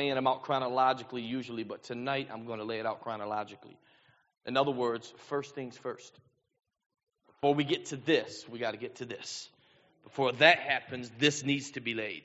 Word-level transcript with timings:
laying 0.00 0.14
them 0.14 0.26
out 0.26 0.42
chronologically 0.42 1.20
usually, 1.20 1.62
but 1.62 1.82
tonight 1.82 2.28
I'm 2.32 2.46
going 2.46 2.58
to 2.58 2.64
lay 2.64 2.78
it 2.78 2.86
out 2.86 3.02
chronologically. 3.02 3.76
In 4.46 4.56
other 4.56 4.70
words, 4.70 5.12
first 5.28 5.54
things 5.54 5.76
first. 5.76 6.18
Before 7.26 7.54
we 7.54 7.64
get 7.64 7.86
to 7.86 7.96
this, 7.96 8.46
we 8.48 8.58
got 8.58 8.70
to 8.70 8.78
get 8.78 8.96
to 8.96 9.04
this. 9.04 9.50
Before 10.04 10.32
that 10.32 10.58
happens, 10.60 11.10
this 11.18 11.44
needs 11.44 11.72
to 11.72 11.80
be 11.80 11.92
laid. 11.92 12.22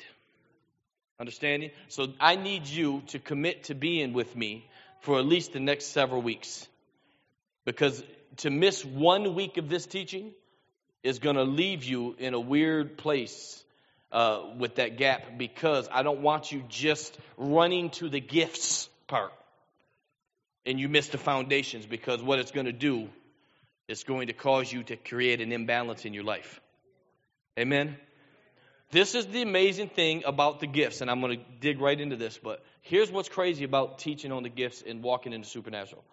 Understanding? 1.20 1.72
So 1.90 2.14
I 2.18 2.38
need 2.38 2.66
you 2.66 3.04
to 3.08 3.20
commit 3.20 3.66
to 3.66 3.76
being 3.76 4.14
with 4.14 4.34
me 4.38 4.66
for 5.02 5.20
at 5.20 5.26
least 5.26 5.52
the 5.52 5.60
next 5.60 5.88
several 5.88 6.22
weeks. 6.22 6.66
Because 7.66 8.02
to 8.38 8.50
miss 8.50 8.86
one 8.86 9.36
week 9.36 9.58
of 9.58 9.68
this 9.68 9.86
teaching 9.86 10.32
is 11.04 11.20
going 11.20 11.36
to 11.36 11.44
leave 11.44 11.84
you 11.84 12.16
in 12.20 12.34
a 12.34 12.40
weird 12.40 12.98
place 12.98 13.65
uh, 14.16 14.46
with 14.58 14.76
that 14.76 14.96
gap 14.96 15.38
because 15.38 15.90
I 15.92 16.02
don't 16.02 16.22
want 16.22 16.50
you 16.50 16.64
just 16.70 17.18
running 17.38 17.90
to 17.92 18.08
the 18.08 18.22
gifts 18.22 18.88
part 19.08 19.34
and 20.66 20.80
you 20.80 20.88
miss 20.88 21.10
the 21.10 21.18
foundations 21.18 21.86
because 21.86 22.24
what 22.24 22.40
it's 22.40 22.52
going 22.52 22.66
to 22.66 22.72
do 22.72 23.10
is 23.90 24.06
going 24.06 24.28
to 24.28 24.34
cause 24.34 24.72
you 24.72 24.84
to 24.84 24.96
create 24.96 25.42
an 25.42 25.52
imbalance 25.52 26.06
in 26.06 26.14
your 26.14 26.24
life. 26.24 26.62
Amen? 27.60 27.98
This 28.90 29.16
is 29.16 29.28
the 29.28 29.42
amazing 29.42 29.90
thing 29.90 30.24
about 30.26 30.62
the 30.62 30.68
gifts, 30.68 31.02
and 31.02 31.12
I'm 31.12 31.20
going 31.20 31.38
to 31.38 31.44
dig 31.60 31.82
right 31.82 32.00
into 32.00 32.16
this, 32.16 32.40
but 32.42 32.64
here's 32.84 33.12
what's 33.12 33.28
crazy 33.28 33.66
about 33.66 34.00
teaching 34.00 34.32
on 34.32 34.44
the 34.44 34.50
gifts 34.50 34.82
and 34.82 35.04
walking 35.04 35.34
into 35.34 35.50
supernatural. 35.50 36.06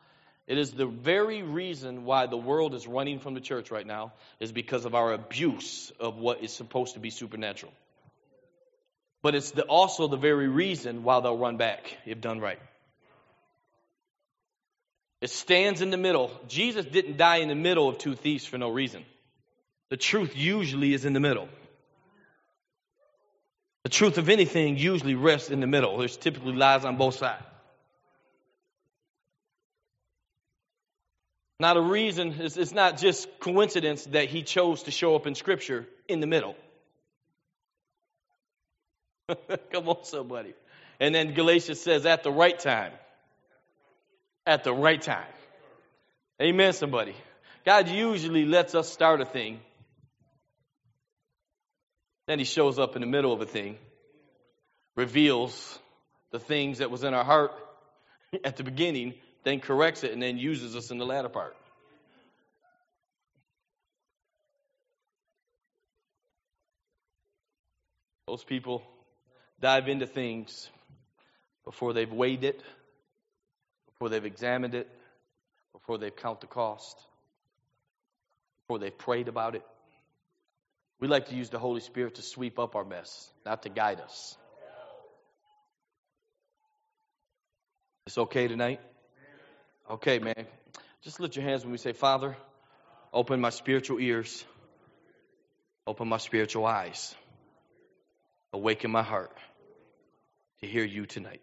It 0.49 0.59
is 0.59 0.73
the 0.73 0.87
very 0.87 1.45
reason 1.45 2.05
why 2.05 2.27
the 2.27 2.37
world 2.37 2.75
is 2.75 2.85
running 2.85 3.21
from 3.21 3.35
the 3.35 3.41
church 3.41 3.71
right 3.71 3.87
now, 3.87 4.13
is 4.41 4.51
because 4.51 4.87
of 4.87 4.97
our 4.97 5.13
abuse 5.13 5.93
of 6.01 6.17
what 6.17 6.43
is 6.43 6.53
supposed 6.53 6.95
to 6.95 7.01
be 7.01 7.11
supernatural. 7.11 7.73
But 9.23 9.35
it's 9.37 9.53
the, 9.53 9.63
also 9.63 10.09
the 10.09 10.17
very 10.17 10.49
reason 10.49 11.05
why 11.05 11.21
they'll 11.21 11.39
run 11.39 11.57
back 11.57 11.97
if 12.05 12.21
done 12.21 12.41
right. 12.41 12.59
It 15.21 15.31
stands 15.31 15.81
in 15.81 15.91
the 15.91 15.97
middle. 15.97 16.33
Jesus 16.49 16.85
didn't 16.85 17.17
die 17.17 17.37
in 17.37 17.49
the 17.49 17.55
middle 17.55 17.89
of 17.89 17.99
two 17.99 18.17
thieves 18.17 18.45
for 18.45 18.59
no 18.59 18.69
reason. 18.69 19.05
The 19.91 19.97
truth 19.97 20.37
usually 20.37 20.95
is 20.95 21.05
in 21.05 21.13
the 21.13 21.21
middle. 21.21 21.49
The 23.85 23.91
truth 23.91 24.19
of 24.19 24.29
anything 24.29 24.79
usually 24.79 25.15
rests 25.15 25.51
in 25.51 25.61
the 25.61 25.67
middle. 25.67 25.99
There's 25.99 26.17
typically 26.17 26.55
lies 26.55 26.85
on 26.85 26.97
both 26.97 27.15
sides. 27.15 27.45
Now, 31.61 31.75
the 31.75 31.81
reason, 31.81 32.33
is 32.41 32.57
it's 32.57 32.73
not 32.73 32.99
just 32.99 33.29
coincidence 33.39 34.05
that 34.07 34.29
he 34.29 34.43
chose 34.43 34.83
to 34.85 34.91
show 34.91 35.15
up 35.15 35.29
in 35.29 35.37
Scripture 35.37 35.87
in 36.09 36.19
the 36.19 36.27
middle. 36.27 36.57
Come 39.73 39.89
on, 39.89 40.05
somebody. 40.05 40.55
And 41.01 41.15
then 41.15 41.35
Galatians 41.35 41.81
says, 41.81 42.07
at 42.07 42.23
the 42.23 42.31
right 42.31 42.59
time. 42.59 42.93
At 44.47 44.65
the 44.65 44.73
right 44.73 45.01
time. 45.01 45.27
Amen, 46.41 46.73
somebody. 46.73 47.15
God 47.65 47.89
usually 47.89 48.45
lets 48.45 48.75
us 48.75 48.93
start 48.93 49.21
a 49.21 49.25
thing. 49.25 49.61
Then 52.27 52.39
he 52.39 52.45
shows 52.45 52.79
up 52.79 52.97
in 52.97 53.01
the 53.01 53.07
middle 53.07 53.33
of 53.33 53.41
a 53.41 53.47
thing, 53.47 53.79
reveals 54.97 55.79
the 56.31 56.39
things 56.39 56.79
that 56.79 56.91
was 56.91 57.05
in 57.05 57.15
our 57.15 57.25
heart 57.25 57.53
at 58.45 58.57
the 58.57 58.65
beginning, 58.65 59.15
then 59.45 59.61
corrects 59.61 60.05
it, 60.05 60.13
and 60.13 60.23
then 60.23 60.39
uses 60.39 60.75
us 60.77 60.91
in 60.91 60.99
the 60.99 61.05
latter 61.05 61.29
part. 61.29 61.57
Most 68.29 68.47
people 68.47 68.83
dive 69.63 69.89
into 69.89 70.07
things 70.07 70.69
before 71.65 71.93
they've 71.93 72.13
weighed 72.13 72.43
it, 72.43 72.61
before 73.87 74.09
they've 74.09 74.25
examined 74.25 74.75
it, 74.75 74.89
before 75.73 75.99
they've 75.99 76.15
count 76.15 76.41
the 76.41 76.49
cost, 76.49 77.01
before 78.63 78.81
they've 78.81 78.99
prayed 78.99 79.29
about 79.29 79.55
it. 79.55 79.63
We 80.99 81.07
like 81.07 81.29
to 81.29 81.37
use 81.37 81.49
the 81.49 81.61
Holy 81.61 81.81
Spirit 81.81 82.17
to 82.17 82.23
sweep 82.23 82.59
up 82.59 82.75
our 82.75 82.85
mess, 82.85 83.31
not 83.47 83.63
to 83.63 83.69
guide 83.69 84.01
us. 84.01 84.37
It's 88.07 88.19
okay 88.19 88.49
tonight? 88.49 88.81
Okay, 89.89 90.19
man. 90.19 90.47
Just 91.03 91.21
lift 91.21 91.37
your 91.37 91.45
hands 91.45 91.63
when 91.63 91.71
we 91.71 91.79
say, 91.79 91.93
Father, 91.93 92.37
open 93.13 93.41
my 93.41 93.51
spiritual 93.51 94.01
ears, 94.01 94.45
open 95.87 96.09
my 96.09 96.19
spiritual 96.19 96.67
eyes, 96.67 97.15
awaken 98.53 98.91
my 98.91 99.03
heart 99.05 99.31
to 100.63 100.69
hear 100.69 100.85
you 100.85 101.07
tonight. 101.07 101.43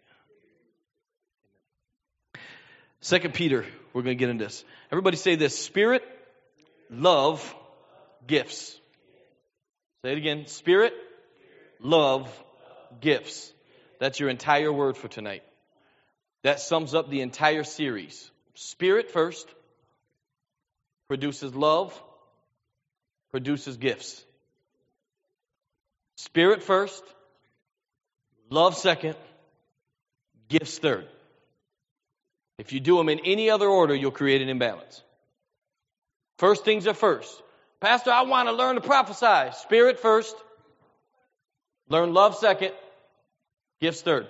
Second 3.02 3.34
Peter, 3.34 3.66
we're 3.92 4.02
going 4.02 4.16
to 4.16 4.18
get 4.18 4.30
into 4.30 4.44
this. 4.44 4.64
Everybody 4.90 5.16
say 5.16 5.36
this 5.36 5.58
Spirit, 5.58 6.02
love, 6.90 7.54
gifts. 8.26 8.78
Say 10.02 10.12
it 10.12 10.18
again. 10.18 10.46
Spirit, 10.46 10.94
love, 11.80 12.28
gifts. 13.00 13.52
That's 13.98 14.18
your 14.18 14.30
entire 14.30 14.72
word 14.72 14.96
for 14.96 15.08
tonight. 15.08 15.42
That 16.42 16.60
sums 16.60 16.94
up 16.94 17.10
the 17.10 17.20
entire 17.20 17.64
series. 17.64 18.30
Spirit 18.54 19.10
first 19.10 19.46
produces 21.08 21.54
love, 21.54 22.02
produces 23.30 23.76
gifts. 23.76 24.24
Spirit 26.16 26.62
first, 26.62 27.02
love 28.50 28.76
second, 28.76 29.16
gifts 30.48 30.78
third. 30.78 31.06
If 32.58 32.72
you 32.72 32.80
do 32.80 32.98
them 32.98 33.08
in 33.08 33.20
any 33.20 33.48
other 33.48 33.66
order, 33.68 33.94
you'll 33.94 34.10
create 34.10 34.42
an 34.42 34.50
imbalance. 34.50 35.02
First 36.36 36.64
things 36.64 36.86
are 36.86 36.94
first. 36.94 37.42
Pastor, 37.80 38.10
I 38.10 38.22
want 38.22 38.48
to 38.48 38.52
learn 38.52 38.74
to 38.74 38.82
prophesy. 38.82 39.56
Spirit 39.62 39.98
first. 40.00 40.36
Learn 41.88 42.12
love 42.12 42.36
second. 42.36 42.72
Gifts 43.80 44.02
third. 44.02 44.28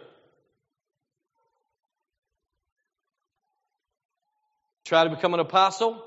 Try 4.84 5.04
to 5.04 5.10
become 5.10 5.34
an 5.34 5.40
apostle 5.40 6.04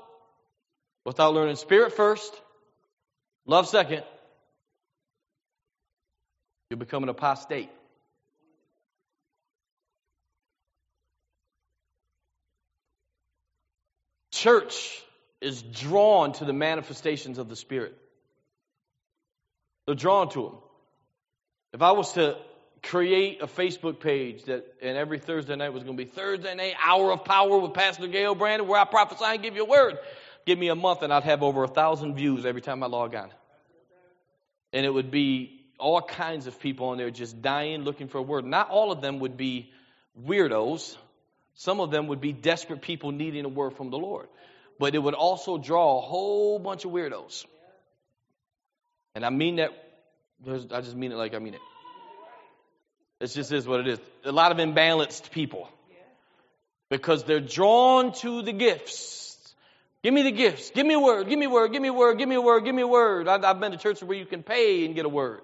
without 1.04 1.34
learning 1.34 1.56
spirit 1.56 1.92
first, 1.92 2.32
love 3.46 3.68
second. 3.68 4.02
You'll 6.70 6.78
become 6.78 7.02
an 7.02 7.08
apostate. 7.08 7.70
Church 14.44 15.02
is 15.40 15.62
drawn 15.62 16.34
to 16.34 16.44
the 16.44 16.52
manifestations 16.52 17.38
of 17.38 17.48
the 17.48 17.56
Spirit. 17.56 17.96
They're 19.86 19.94
drawn 19.94 20.28
to 20.32 20.42
them. 20.42 20.58
If 21.72 21.80
I 21.80 21.92
was 21.92 22.12
to 22.12 22.36
create 22.82 23.40
a 23.40 23.46
Facebook 23.46 24.00
page 24.00 24.44
that, 24.44 24.66
and 24.82 24.98
every 24.98 25.18
Thursday 25.18 25.56
night 25.56 25.70
was 25.70 25.82
going 25.82 25.96
to 25.96 26.04
be 26.04 26.10
Thursday 26.10 26.54
night 26.54 26.74
hour 26.84 27.10
of 27.10 27.24
power 27.24 27.56
with 27.56 27.72
Pastor 27.72 28.06
Gail 28.06 28.34
Brandon, 28.34 28.68
where 28.68 28.78
I 28.78 28.84
prophesy 28.84 29.24
and 29.24 29.42
give 29.42 29.56
you 29.56 29.62
a 29.62 29.66
word. 29.66 29.96
Give 30.44 30.58
me 30.58 30.68
a 30.68 30.74
month, 30.74 31.00
and 31.00 31.10
I'd 31.10 31.24
have 31.24 31.42
over 31.42 31.64
a 31.64 31.68
thousand 31.68 32.14
views 32.14 32.44
every 32.44 32.60
time 32.60 32.82
I 32.82 32.86
log 32.86 33.14
on. 33.14 33.30
And 34.74 34.84
it 34.84 34.90
would 34.90 35.10
be 35.10 35.58
all 35.78 36.02
kinds 36.02 36.46
of 36.46 36.60
people 36.60 36.88
on 36.88 36.98
there 36.98 37.10
just 37.10 37.40
dying, 37.40 37.84
looking 37.84 38.08
for 38.08 38.18
a 38.18 38.22
word. 38.22 38.44
Not 38.44 38.68
all 38.68 38.92
of 38.92 39.00
them 39.00 39.20
would 39.20 39.38
be 39.38 39.72
weirdos. 40.22 40.98
Some 41.54 41.80
of 41.80 41.90
them 41.90 42.08
would 42.08 42.20
be 42.20 42.32
desperate 42.32 42.82
people 42.82 43.12
needing 43.12 43.44
a 43.44 43.48
word 43.48 43.76
from 43.76 43.90
the 43.90 43.98
Lord 43.98 44.28
but 44.78 44.94
it 44.94 44.98
would 44.98 45.14
also 45.14 45.58
draw 45.58 45.98
a 45.98 46.00
whole 46.00 46.58
bunch 46.58 46.84
of 46.84 46.90
weirdos. 46.90 47.44
And 49.14 49.24
I 49.24 49.30
mean 49.30 49.56
that, 49.56 49.70
I 50.46 50.80
just 50.80 50.96
mean 50.96 51.12
it 51.12 51.16
like 51.16 51.34
I 51.34 51.38
mean 51.38 51.54
it. 51.54 51.60
It 53.20 53.28
just 53.28 53.52
is 53.52 53.66
what 53.66 53.80
it 53.80 53.88
is. 53.88 53.98
A 54.24 54.32
lot 54.32 54.52
of 54.52 54.58
imbalanced 54.58 55.30
people. 55.30 55.68
Because 56.90 57.24
they're 57.24 57.40
drawn 57.40 58.12
to 58.14 58.42
the 58.42 58.52
gifts. 58.52 59.54
Give 60.02 60.12
me 60.12 60.22
the 60.22 60.32
gifts. 60.32 60.70
Give 60.70 60.86
me 60.86 60.94
a 60.94 61.00
word. 61.00 61.28
Give 61.28 61.38
me 61.38 61.46
a 61.46 61.50
word. 61.50 61.72
Give 61.72 61.80
me 61.80 61.88
a 61.88 61.92
word. 61.92 62.18
Give 62.18 62.28
me 62.28 62.34
a 62.34 62.40
word. 62.40 62.64
Give 62.64 62.74
me 62.74 62.82
a 62.82 62.86
word. 62.86 63.26
I've 63.26 63.60
been 63.60 63.72
to 63.72 63.78
churches 63.78 64.04
where 64.04 64.18
you 64.18 64.26
can 64.26 64.42
pay 64.42 64.84
and 64.84 64.94
get 64.94 65.06
a 65.06 65.08
word. 65.08 65.40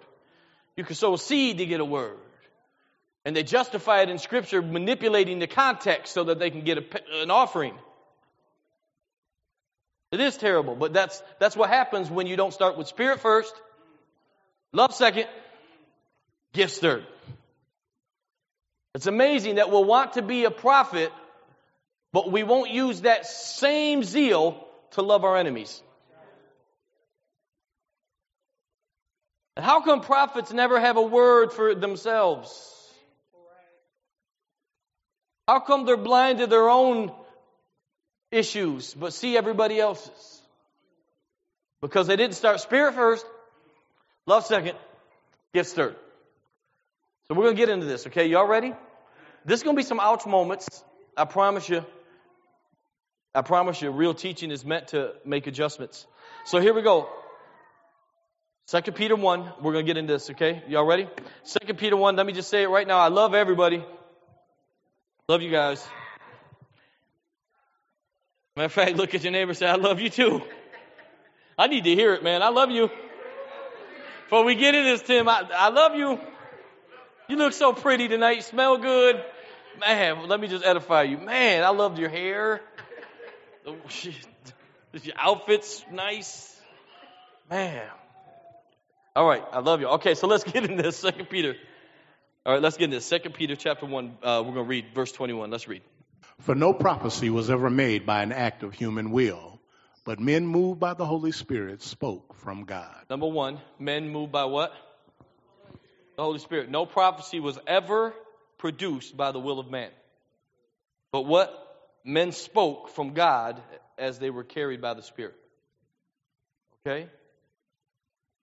You 0.76 0.84
can 0.84 0.96
sow 0.96 1.14
a 1.14 1.18
seed 1.18 1.58
to 1.58 1.66
get 1.66 1.80
a 1.80 1.84
word. 1.84 2.18
And 3.24 3.36
they 3.36 3.42
justify 3.42 4.02
it 4.02 4.08
in 4.08 4.18
Scripture, 4.18 4.62
manipulating 4.62 5.38
the 5.38 5.46
context 5.46 6.14
so 6.14 6.24
that 6.24 6.38
they 6.38 6.50
can 6.50 6.62
get 6.62 6.78
a, 6.78 7.22
an 7.22 7.30
offering. 7.30 7.74
It 10.12 10.20
is 10.20 10.36
terrible, 10.36 10.74
but 10.74 10.92
that's, 10.92 11.22
that's 11.38 11.56
what 11.56 11.68
happens 11.68 12.10
when 12.10 12.26
you 12.26 12.36
don't 12.36 12.52
start 12.52 12.76
with 12.76 12.88
spirit 12.88 13.20
first, 13.20 13.54
love 14.72 14.92
second, 14.92 15.26
gifts 16.52 16.78
third. 16.78 17.06
It's 18.94 19.06
amazing 19.06 19.56
that 19.56 19.70
we'll 19.70 19.84
want 19.84 20.14
to 20.14 20.22
be 20.22 20.46
a 20.46 20.50
prophet, 20.50 21.12
but 22.12 22.32
we 22.32 22.42
won't 22.42 22.70
use 22.70 23.02
that 23.02 23.24
same 23.24 24.02
zeal 24.02 24.66
to 24.92 25.02
love 25.02 25.24
our 25.24 25.36
enemies. 25.36 25.80
And 29.56 29.64
how 29.64 29.82
come 29.82 30.00
prophets 30.00 30.52
never 30.52 30.80
have 30.80 30.96
a 30.96 31.02
word 31.02 31.52
for 31.52 31.74
themselves? 31.76 32.79
How 35.50 35.58
come 35.58 35.84
they're 35.84 35.96
blind 35.96 36.38
to 36.38 36.46
their 36.46 36.68
own 36.68 37.10
issues 38.30 38.94
but 38.94 39.12
see 39.12 39.36
everybody 39.36 39.80
else's? 39.80 40.42
Because 41.80 42.06
they 42.06 42.14
didn't 42.14 42.36
start 42.36 42.60
spirit 42.60 42.94
first, 42.94 43.26
love 44.26 44.46
second, 44.46 44.76
gifts 45.52 45.72
third. 45.72 45.96
So 47.26 47.34
we're 47.34 47.46
going 47.46 47.56
to 47.56 47.60
get 47.60 47.68
into 47.68 47.86
this, 47.86 48.06
okay? 48.06 48.26
Y'all 48.26 48.46
ready? 48.46 48.74
This 49.44 49.58
is 49.58 49.64
going 49.64 49.74
to 49.74 49.80
be 49.80 49.84
some 49.84 49.98
ouch 49.98 50.24
moments. 50.24 50.84
I 51.16 51.24
promise 51.24 51.68
you. 51.68 51.84
I 53.34 53.42
promise 53.42 53.82
you, 53.82 53.90
real 53.90 54.14
teaching 54.14 54.52
is 54.52 54.64
meant 54.64 54.88
to 54.88 55.14
make 55.24 55.48
adjustments. 55.48 56.06
So 56.44 56.60
here 56.60 56.74
we 56.74 56.82
go. 56.82 57.08
Second 58.68 58.94
Peter 58.94 59.16
1, 59.16 59.52
we're 59.62 59.72
going 59.72 59.84
to 59.84 59.90
get 59.90 59.96
into 59.96 60.12
this, 60.12 60.30
okay? 60.30 60.62
Y'all 60.68 60.86
ready? 60.86 61.08
Second 61.42 61.76
Peter 61.76 61.96
1, 61.96 62.14
let 62.14 62.24
me 62.24 62.34
just 62.34 62.50
say 62.50 62.62
it 62.62 62.68
right 62.68 62.86
now. 62.86 62.98
I 62.98 63.08
love 63.08 63.34
everybody. 63.34 63.84
Love 65.30 65.42
you 65.42 65.50
guys. 65.52 65.86
Matter 68.56 68.66
of 68.66 68.72
fact, 68.72 68.96
look 68.96 69.14
at 69.14 69.22
your 69.22 69.30
neighbor 69.30 69.54
say, 69.54 69.68
I 69.68 69.76
love 69.76 70.00
you 70.00 70.10
too. 70.10 70.42
I 71.56 71.68
need 71.68 71.84
to 71.84 71.94
hear 71.94 72.14
it, 72.14 72.24
man. 72.24 72.42
I 72.42 72.48
love 72.48 72.72
you. 72.72 72.90
Before 74.24 74.44
we 74.44 74.56
get 74.56 74.74
into 74.74 74.90
this, 74.90 75.02
Tim, 75.02 75.28
I, 75.28 75.48
I 75.54 75.68
love 75.68 75.94
you. 75.94 76.18
You 77.28 77.36
look 77.36 77.52
so 77.52 77.72
pretty 77.72 78.08
tonight. 78.08 78.38
You 78.38 78.42
smell 78.42 78.78
good. 78.78 79.22
Man, 79.78 80.26
let 80.26 80.40
me 80.40 80.48
just 80.48 80.64
edify 80.64 81.02
you. 81.02 81.18
Man, 81.18 81.62
I 81.62 81.68
loved 81.68 82.00
your 82.00 82.08
hair. 82.08 82.60
Oh, 83.64 83.76
your 85.00 85.14
outfit's 85.16 85.84
nice. 85.92 86.60
Man. 87.48 87.86
All 89.14 89.28
right, 89.28 89.44
I 89.52 89.60
love 89.60 89.80
you. 89.80 89.86
Okay, 89.90 90.16
so 90.16 90.26
let's 90.26 90.42
get 90.42 90.64
into 90.64 90.82
this. 90.82 90.96
Second 90.96 91.30
Peter. 91.30 91.54
All 92.50 92.56
right, 92.56 92.62
let's 92.64 92.76
get 92.76 92.86
into 92.86 92.96
this. 92.96 93.06
Second 93.06 93.34
Peter 93.34 93.54
chapter 93.54 93.86
one. 93.86 94.18
Uh, 94.24 94.42
we're 94.44 94.54
going 94.54 94.64
to 94.64 94.68
read 94.68 94.86
verse 94.92 95.12
twenty-one. 95.12 95.52
Let's 95.52 95.68
read. 95.68 95.82
For 96.40 96.56
no 96.56 96.72
prophecy 96.72 97.30
was 97.30 97.48
ever 97.48 97.70
made 97.70 98.04
by 98.04 98.24
an 98.24 98.32
act 98.32 98.64
of 98.64 98.74
human 98.74 99.12
will, 99.12 99.60
but 100.04 100.18
men 100.18 100.48
moved 100.48 100.80
by 100.80 100.94
the 100.94 101.06
Holy 101.06 101.30
Spirit 101.30 101.80
spoke 101.80 102.34
from 102.34 102.64
God. 102.64 103.04
Number 103.08 103.28
one, 103.28 103.60
men 103.78 104.08
moved 104.08 104.32
by 104.32 104.46
what? 104.46 104.72
The 106.16 106.22
Holy 106.24 106.40
Spirit. 106.40 106.68
No 106.68 106.86
prophecy 106.86 107.38
was 107.38 107.56
ever 107.68 108.12
produced 108.58 109.16
by 109.16 109.30
the 109.30 109.38
will 109.38 109.60
of 109.60 109.70
man. 109.70 109.90
But 111.12 111.26
what 111.26 111.54
men 112.04 112.32
spoke 112.32 112.88
from 112.88 113.14
God 113.14 113.62
as 113.96 114.18
they 114.18 114.30
were 114.30 114.42
carried 114.42 114.82
by 114.82 114.94
the 114.94 115.04
Spirit. 115.04 115.36
Okay? 116.84 117.08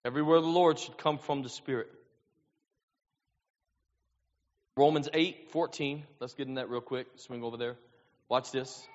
Every 0.05 0.21
word 0.21 0.37
of 0.37 0.43
the 0.43 0.49
Lord 0.49 0.79
should 0.79 0.97
come 0.97 1.17
from 1.17 1.43
the 1.43 1.49
Spirit. 1.49 1.89
Romans 4.77 5.09
8, 5.11 5.49
14. 5.49 6.03
Let's 6.19 6.35
get 6.35 6.47
in 6.47 6.53
that 6.55 6.69
real 6.69 6.81
quick. 6.81 7.07
Swing 7.15 7.43
over 7.43 7.57
there. 7.57 7.75
Watch 8.29 8.51
this. 8.51 8.87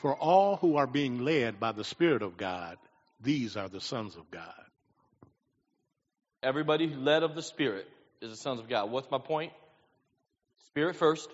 For 0.00 0.12
all 0.16 0.56
who 0.56 0.76
are 0.76 0.88
being 0.88 1.24
led 1.24 1.60
by 1.60 1.70
the 1.70 1.84
Spirit 1.84 2.22
of 2.22 2.36
God, 2.36 2.76
these 3.20 3.56
are 3.56 3.68
the 3.68 3.80
sons 3.80 4.16
of 4.16 4.28
God. 4.32 4.52
Everybody 6.42 6.88
led 6.88 7.22
of 7.22 7.36
the 7.36 7.42
Spirit 7.42 7.86
is 8.20 8.30
the 8.30 8.36
sons 8.36 8.58
of 8.58 8.68
God. 8.68 8.90
What's 8.90 9.08
my 9.12 9.18
point? 9.18 9.52
Spirit 10.66 10.96
first, 10.96 11.28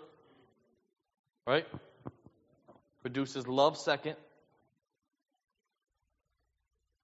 right? 1.46 1.66
Produces 3.00 3.48
love 3.48 3.78
second, 3.78 4.16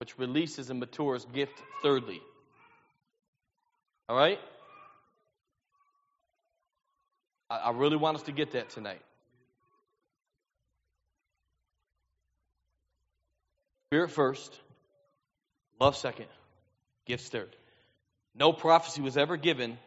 which 0.00 0.18
releases 0.18 0.68
and 0.68 0.78
matures 0.78 1.24
gift 1.32 1.58
thirdly. 1.82 2.20
All 4.08 4.16
right? 4.16 4.38
I, 7.48 7.56
I 7.56 7.70
really 7.70 7.96
want 7.96 8.16
us 8.16 8.22
to 8.24 8.32
get 8.32 8.52
that 8.52 8.70
tonight. 8.70 9.00
Spirit 13.88 14.10
first, 14.10 14.58
love 15.80 15.96
second, 15.96 16.26
gifts 17.06 17.28
third. 17.28 17.54
No 18.34 18.52
prophecy 18.52 19.00
was 19.00 19.16
ever 19.16 19.36
given 19.36 19.78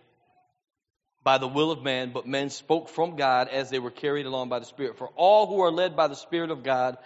by 1.23 1.37
the 1.37 1.47
will 1.47 1.71
of 1.71 1.83
man, 1.83 2.11
but 2.13 2.25
men 2.25 2.49
spoke 2.49 2.87
from 2.87 3.17
God 3.17 3.49
as 3.49 3.69
they 3.69 3.79
were 3.79 3.91
carried 3.91 4.25
along 4.25 4.47
by 4.47 4.59
the 4.59 4.65
Spirit. 4.65 4.97
For 4.97 5.09
all 5.17 5.45
who 5.45 5.59
are 5.59 5.71
led 5.71 5.95
by 5.97 6.07
the 6.07 6.15
Spirit 6.15 6.51
of 6.51 6.63
God 6.63 6.97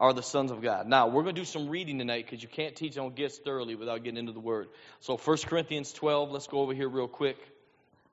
are 0.00 0.14
the 0.14 0.22
sons 0.22 0.50
of 0.50 0.62
God. 0.62 0.88
Now, 0.88 1.08
we're 1.08 1.22
going 1.22 1.34
to 1.34 1.40
do 1.40 1.44
some 1.44 1.68
reading 1.68 1.98
tonight 1.98 2.24
because 2.24 2.42
you 2.42 2.48
can't 2.48 2.74
teach 2.74 2.96
on 2.96 3.12
gifts 3.12 3.38
thoroughly 3.38 3.74
without 3.74 4.02
getting 4.02 4.18
into 4.18 4.32
the 4.32 4.40
Word. 4.40 4.68
So, 5.00 5.18
1 5.18 5.36
Corinthians 5.46 5.92
12, 5.92 6.30
let's 6.30 6.46
go 6.46 6.60
over 6.60 6.72
here 6.72 6.88
real 6.88 7.06
quick. 7.06 7.36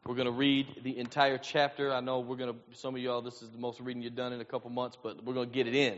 We're 0.06 0.16
going 0.16 0.28
to 0.28 0.34
read 0.34 0.68
the 0.84 0.98
entire 1.00 1.38
chapter. 1.38 1.94
I 1.94 2.02
know 2.02 2.20
we're 2.20 2.36
going 2.36 2.54
to, 2.54 2.78
some 2.78 2.96
of 2.96 3.02
y'all, 3.02 3.22
this 3.22 3.42
is 3.42 3.50
the 3.50 3.58
most 3.58 3.80
reading 3.80 4.04
you've 4.04 4.16
done 4.16 4.34
in 4.34 4.42
a 4.42 4.46
couple 4.46 4.70
months, 4.70 4.98
but 5.02 5.24
we're 5.24 5.34
going 5.34 5.50
to 5.50 5.54
get 5.54 5.66
it 5.66 5.76
in 5.76 5.98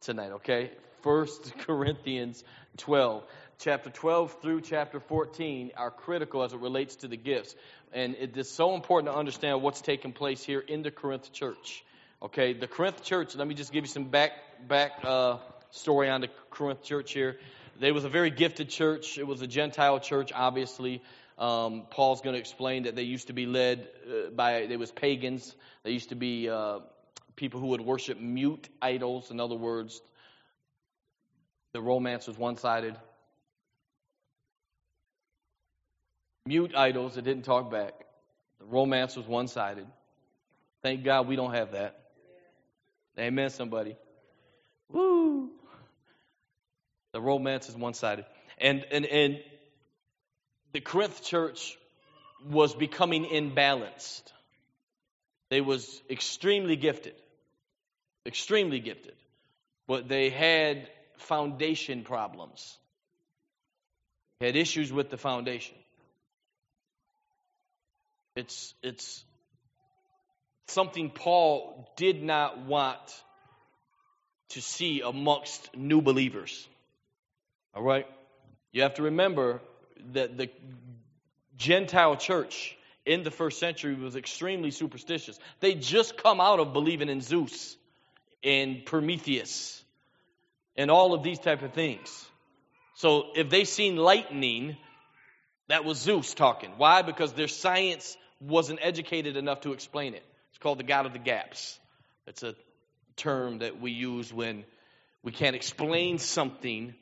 tonight, 0.00 0.32
okay? 0.32 0.70
1 1.02 1.26
Corinthians 1.60 2.42
12 2.78 3.22
chapter 3.58 3.90
12 3.90 4.40
through 4.40 4.60
chapter 4.62 4.98
14 4.98 5.72
are 5.76 5.90
critical 5.90 6.42
as 6.42 6.52
it 6.52 6.60
relates 6.60 6.96
to 6.96 7.08
the 7.08 7.16
gifts. 7.16 7.54
And 7.92 8.14
it 8.16 8.36
is 8.36 8.50
so 8.50 8.74
important 8.74 9.12
to 9.12 9.18
understand 9.18 9.62
what's 9.62 9.80
taking 9.80 10.12
place 10.12 10.42
here 10.42 10.60
in 10.60 10.82
the 10.82 10.90
Corinth 10.90 11.32
church. 11.32 11.84
Okay, 12.20 12.52
the 12.52 12.66
Corinth 12.66 13.02
church, 13.04 13.36
let 13.36 13.46
me 13.46 13.54
just 13.54 13.72
give 13.72 13.84
you 13.84 13.88
some 13.88 14.04
back, 14.04 14.32
back 14.66 14.92
uh, 15.04 15.38
story 15.70 16.10
on 16.10 16.20
the 16.20 16.28
Corinth 16.50 16.82
church 16.82 17.12
here. 17.12 17.38
They 17.78 17.92
was 17.92 18.04
a 18.04 18.08
very 18.08 18.30
gifted 18.30 18.68
church. 18.70 19.18
It 19.18 19.26
was 19.26 19.40
a 19.40 19.46
Gentile 19.46 20.00
church, 20.00 20.32
obviously. 20.34 21.02
Um, 21.38 21.84
Paul's 21.90 22.20
going 22.20 22.34
to 22.34 22.40
explain 22.40 22.82
that 22.84 22.96
they 22.96 23.04
used 23.04 23.28
to 23.28 23.32
be 23.32 23.46
led 23.46 23.86
uh, 24.08 24.30
by, 24.30 24.66
they 24.66 24.76
was 24.76 24.90
pagans. 24.90 25.54
They 25.84 25.92
used 25.92 26.08
to 26.08 26.16
be 26.16 26.48
uh, 26.48 26.80
people 27.36 27.60
who 27.60 27.68
would 27.68 27.80
worship 27.80 28.20
mute 28.20 28.68
idols. 28.82 29.30
In 29.30 29.38
other 29.38 29.54
words, 29.54 30.00
the 31.72 31.80
romance 31.80 32.26
was 32.26 32.36
one-sided. 32.36 32.96
mute 36.48 36.74
idols 36.74 37.14
that 37.14 37.22
didn't 37.22 37.44
talk 37.44 37.70
back. 37.70 37.92
The 38.58 38.64
romance 38.64 39.14
was 39.16 39.26
one 39.26 39.48
sided. 39.48 39.86
Thank 40.82 41.04
God 41.04 41.28
we 41.28 41.36
don't 41.36 41.52
have 41.52 41.72
that. 41.72 42.07
Amen, 43.18 43.50
somebody. 43.50 43.96
Woo! 44.90 45.50
The 47.12 47.20
romance 47.20 47.68
is 47.68 47.76
one 47.76 47.94
sided. 47.94 48.24
And, 48.58 48.84
and, 48.90 49.04
and 49.06 49.40
the 50.72 50.80
Corinth 50.80 51.24
church 51.24 51.76
was 52.48 52.74
becoming 52.74 53.24
imbalanced. 53.24 54.22
They 55.50 55.60
was 55.60 56.00
extremely 56.08 56.76
gifted. 56.76 57.14
Extremely 58.26 58.80
gifted. 58.80 59.14
But 59.86 60.08
they 60.08 60.30
had 60.30 60.88
foundation 61.16 62.04
problems. 62.04 62.76
had 64.40 64.54
issues 64.54 64.92
with 64.92 65.10
the 65.10 65.16
foundation. 65.16 65.74
It's, 68.36 68.74
it's 68.82 69.24
something 70.70 71.10
Paul 71.10 71.90
did 71.96 72.22
not 72.22 72.58
want 72.60 72.98
to 74.50 74.62
see 74.62 75.00
amongst 75.00 75.74
new 75.76 76.00
believers. 76.00 76.66
All 77.74 77.82
right? 77.82 78.06
You 78.72 78.82
have 78.82 78.94
to 78.94 79.04
remember 79.04 79.60
that 80.12 80.36
the 80.36 80.50
Gentile 81.56 82.16
church 82.16 82.76
in 83.04 83.22
the 83.22 83.30
first 83.30 83.58
century 83.58 83.94
was 83.94 84.16
extremely 84.16 84.70
superstitious. 84.70 85.38
They 85.60 85.74
just 85.74 86.16
come 86.16 86.40
out 86.40 86.60
of 86.60 86.72
believing 86.72 87.08
in 87.08 87.20
Zeus 87.20 87.76
and 88.44 88.84
Prometheus 88.84 89.82
and 90.76 90.90
all 90.90 91.14
of 91.14 91.22
these 91.22 91.38
type 91.38 91.62
of 91.62 91.72
things. 91.72 92.26
So 92.94 93.28
if 93.34 93.50
they 93.50 93.64
seen 93.64 93.96
lightning, 93.96 94.76
that 95.68 95.84
was 95.84 95.98
Zeus 95.98 96.34
talking. 96.34 96.72
Why? 96.76 97.02
Because 97.02 97.32
their 97.32 97.48
science 97.48 98.16
wasn't 98.40 98.78
educated 98.82 99.36
enough 99.36 99.62
to 99.62 99.72
explain 99.72 100.14
it. 100.14 100.24
It's 100.58 100.62
called 100.64 100.80
the 100.80 100.82
God 100.82 101.06
of 101.06 101.12
the 101.12 101.20
gaps. 101.20 101.78
It's 102.26 102.42
a 102.42 102.56
term 103.14 103.60
that 103.60 103.80
we 103.80 103.92
use 103.92 104.32
when 104.32 104.64
we 105.22 105.30
can't 105.30 105.54
explain 105.54 106.18
something, 106.18 106.94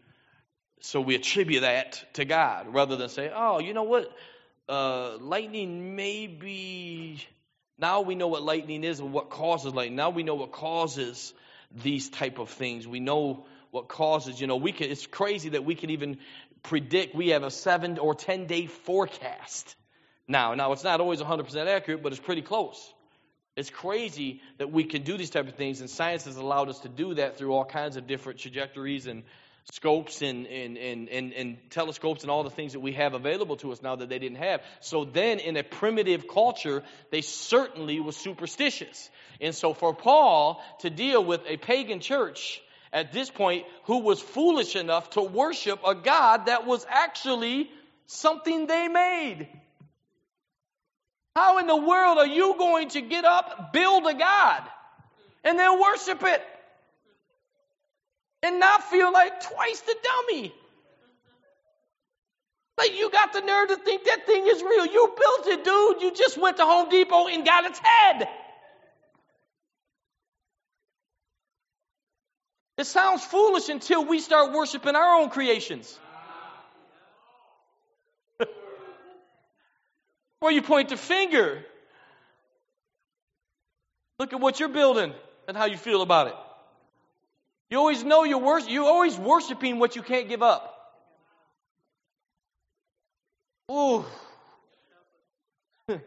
so 0.80 1.00
we 1.00 1.14
attribute 1.14 1.62
that 1.62 2.04
to 2.16 2.26
God 2.26 2.74
rather 2.74 2.96
than 2.96 3.08
say, 3.08 3.32
oh, 3.34 3.58
you 3.58 3.72
know 3.72 3.84
what? 3.84 4.14
Uh, 4.68 5.16
lightning 5.16 5.96
may 5.96 6.26
be. 6.26 7.24
Now 7.78 8.02
we 8.02 8.14
know 8.14 8.28
what 8.28 8.42
lightning 8.42 8.84
is 8.84 9.00
and 9.00 9.14
what 9.14 9.30
causes 9.30 9.72
lightning. 9.72 9.96
Now 9.96 10.10
we 10.10 10.22
know 10.22 10.34
what 10.34 10.52
causes 10.52 11.32
these 11.74 12.10
type 12.10 12.38
of 12.38 12.50
things. 12.50 12.86
We 12.86 13.00
know 13.00 13.46
what 13.70 13.88
causes, 13.88 14.38
you 14.38 14.48
know, 14.48 14.56
we 14.56 14.72
can, 14.72 14.90
it's 14.90 15.06
crazy 15.06 15.48
that 15.50 15.64
we 15.64 15.76
can 15.76 15.88
even 15.88 16.18
predict. 16.62 17.14
We 17.14 17.28
have 17.28 17.42
a 17.42 17.50
seven 17.50 17.96
or 17.96 18.14
10 18.14 18.48
day 18.48 18.66
forecast 18.66 19.76
now. 20.28 20.52
Now, 20.52 20.72
it's 20.72 20.84
not 20.84 21.00
always 21.00 21.22
100% 21.22 21.56
accurate, 21.66 22.02
but 22.02 22.12
it's 22.12 22.20
pretty 22.20 22.42
close. 22.42 22.92
It's 23.56 23.70
crazy 23.70 24.42
that 24.58 24.70
we 24.70 24.84
can 24.84 25.02
do 25.02 25.16
these 25.16 25.30
type 25.30 25.48
of 25.48 25.54
things, 25.54 25.80
and 25.80 25.88
science 25.88 26.26
has 26.26 26.36
allowed 26.36 26.68
us 26.68 26.80
to 26.80 26.90
do 26.90 27.14
that 27.14 27.38
through 27.38 27.54
all 27.54 27.64
kinds 27.64 27.96
of 27.96 28.06
different 28.06 28.38
trajectories 28.38 29.06
and 29.06 29.22
scopes 29.72 30.22
and, 30.22 30.46
and, 30.46 30.76
and, 30.76 31.08
and, 31.08 31.32
and 31.32 31.56
telescopes 31.70 32.22
and 32.22 32.30
all 32.30 32.44
the 32.44 32.50
things 32.50 32.74
that 32.74 32.80
we 32.80 32.92
have 32.92 33.14
available 33.14 33.56
to 33.56 33.72
us 33.72 33.82
now 33.82 33.96
that 33.96 34.08
they 34.08 34.18
didn't 34.18 34.38
have. 34.38 34.62
So 34.80 35.04
then, 35.04 35.38
in 35.38 35.56
a 35.56 35.62
primitive 35.62 36.28
culture, 36.28 36.82
they 37.10 37.22
certainly 37.22 37.98
was 37.98 38.16
superstitious. 38.16 39.10
And 39.40 39.54
so, 39.54 39.72
for 39.72 39.94
Paul 39.94 40.62
to 40.80 40.90
deal 40.90 41.24
with 41.24 41.40
a 41.46 41.56
pagan 41.56 42.00
church 42.00 42.62
at 42.92 43.12
this 43.12 43.30
point 43.30 43.64
who 43.84 44.00
was 44.00 44.20
foolish 44.20 44.76
enough 44.76 45.10
to 45.10 45.22
worship 45.22 45.80
a 45.86 45.94
God 45.94 46.46
that 46.46 46.66
was 46.66 46.86
actually 46.88 47.70
something 48.06 48.66
they 48.66 48.88
made. 48.88 49.48
How 51.36 51.58
in 51.58 51.66
the 51.66 51.76
world 51.76 52.16
are 52.16 52.26
you 52.26 52.54
going 52.56 52.88
to 52.88 53.02
get 53.02 53.26
up, 53.26 53.70
build 53.70 54.06
a 54.06 54.14
God, 54.14 54.62
and 55.44 55.58
then 55.58 55.78
worship 55.78 56.22
it? 56.22 56.42
And 58.42 58.58
not 58.58 58.82
feel 58.84 59.12
like 59.12 59.42
twice 59.42 59.80
the 59.82 59.94
dummy. 60.02 60.54
Like 62.78 62.98
you 62.98 63.10
got 63.10 63.34
the 63.34 63.42
nerve 63.42 63.68
to 63.68 63.76
think 63.76 64.04
that 64.04 64.24
thing 64.24 64.46
is 64.46 64.62
real. 64.62 64.86
You 64.86 65.14
built 65.14 65.46
it, 65.58 65.62
dude. 65.62 66.00
You 66.00 66.14
just 66.14 66.38
went 66.38 66.56
to 66.56 66.64
Home 66.64 66.88
Depot 66.88 67.26
and 67.26 67.44
got 67.44 67.66
its 67.66 67.80
head. 67.80 68.28
It 72.78 72.86
sounds 72.86 73.22
foolish 73.22 73.68
until 73.68 74.06
we 74.06 74.20
start 74.20 74.54
worshiping 74.54 74.96
our 74.96 75.20
own 75.20 75.28
creations. 75.28 75.98
Where 80.46 80.54
you 80.54 80.62
point 80.62 80.90
the 80.90 80.96
finger. 80.96 81.64
Look 84.20 84.32
at 84.32 84.38
what 84.38 84.60
you're 84.60 84.68
building 84.68 85.12
and 85.48 85.56
how 85.56 85.64
you 85.64 85.76
feel 85.76 86.02
about 86.02 86.28
it. 86.28 86.34
You 87.68 87.78
always 87.78 88.04
know 88.04 88.22
you're 88.22 88.60
you're 88.60 88.84
always 88.84 89.18
worshiping 89.18 89.80
what 89.80 89.96
you 89.96 90.02
can't 90.02 90.28
give 90.28 90.44
up. 90.44 90.72
Ooh. 93.72 94.04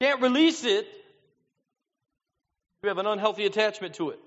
can't 0.00 0.22
release 0.22 0.64
it. 0.64 0.88
You 2.82 2.88
have 2.88 2.96
an 2.96 3.04
unhealthy 3.04 3.44
attachment 3.44 3.96
to 3.96 4.12
it. 4.12 4.18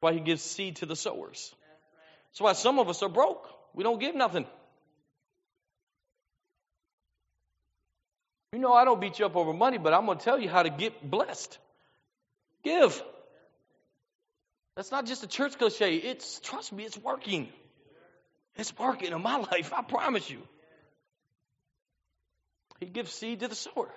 Why 0.00 0.12
he 0.12 0.20
gives 0.20 0.42
seed 0.42 0.76
to 0.76 0.86
the 0.86 0.96
sowers. 0.96 1.54
That's 2.30 2.40
why 2.40 2.52
some 2.54 2.78
of 2.78 2.88
us 2.88 3.02
are 3.02 3.08
broke. 3.08 3.48
We 3.74 3.84
don't 3.84 4.00
give 4.00 4.14
nothing. 4.14 4.46
You 8.52 8.58
know, 8.58 8.72
I 8.72 8.84
don't 8.84 9.00
beat 9.00 9.18
you 9.18 9.26
up 9.26 9.36
over 9.36 9.52
money, 9.52 9.78
but 9.78 9.94
I'm 9.94 10.06
going 10.06 10.18
to 10.18 10.24
tell 10.24 10.38
you 10.38 10.48
how 10.48 10.62
to 10.62 10.70
get 10.70 11.08
blessed. 11.08 11.56
Give. 12.64 13.00
That's 14.74 14.90
not 14.90 15.06
just 15.06 15.22
a 15.22 15.28
church 15.28 15.56
cliche. 15.56 15.96
It's, 15.96 16.40
trust 16.40 16.72
me, 16.72 16.84
it's 16.84 16.98
working. 16.98 17.48
It's 18.56 18.76
working 18.76 19.12
in 19.12 19.22
my 19.22 19.36
life, 19.36 19.72
I 19.72 19.82
promise 19.82 20.28
you. 20.28 20.42
He 22.80 22.86
gives 22.86 23.12
seed 23.12 23.40
to 23.40 23.48
the 23.48 23.54
sower. 23.54 23.90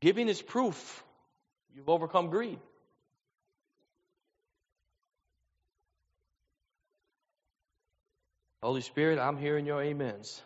Giving 0.00 0.28
is 0.28 0.40
proof 0.42 1.02
you've 1.74 1.88
overcome 1.88 2.28
greed. 2.28 2.58
Holy 8.64 8.80
Spirit, 8.80 9.18
I'm 9.18 9.36
hearing 9.36 9.66
your 9.66 9.84
amens. 9.84 10.40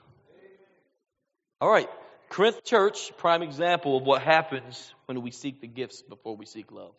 All 1.61 1.71
right. 1.71 1.89
Corinth 2.31 2.65
Church, 2.65 3.17
prime 3.17 3.43
example 3.43 3.97
of 3.97 4.03
what 4.03 4.23
happens 4.23 4.93
when 5.07 5.23
we 5.23 5.31
seek 5.31 5.61
the 5.61 5.69
gifts 5.69 6.03
before 6.03 6.37
we 6.37 6.45
seek 6.45 6.73
love. 6.73 6.95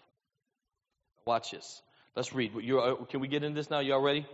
Watch 1.26 1.52
this. 1.52 1.82
Let's 2.16 2.32
read. 2.32 2.54
Uh, 2.56 2.96
can 3.10 3.20
we 3.20 3.28
get 3.28 3.44
in 3.44 3.54
this 3.54 3.70
now? 3.70 3.80
Y'all 3.82 4.02
ready? 4.02 4.26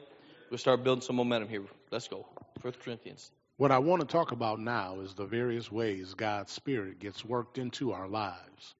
We'll 0.52 0.60
start 0.60 0.84
building 0.84 1.02
some 1.02 1.16
momentum 1.16 1.50
here. 1.50 1.64
Let's 1.90 2.08
go. 2.08 2.28
First 2.62 2.80
Corinthians. 2.82 3.32
What 3.58 3.72
I 3.72 3.80
want 3.80 4.02
to 4.02 4.08
talk 4.08 4.32
about 4.32 4.60
now 4.60 5.00
is 5.00 5.16
the 5.16 5.26
various 5.26 5.72
ways 5.72 6.14
God's 6.14 6.52
Spirit 6.52 7.00
gets 7.00 7.26
worked 7.26 7.58
into 7.58 7.94
our 7.94 8.08
lives. 8.08 8.76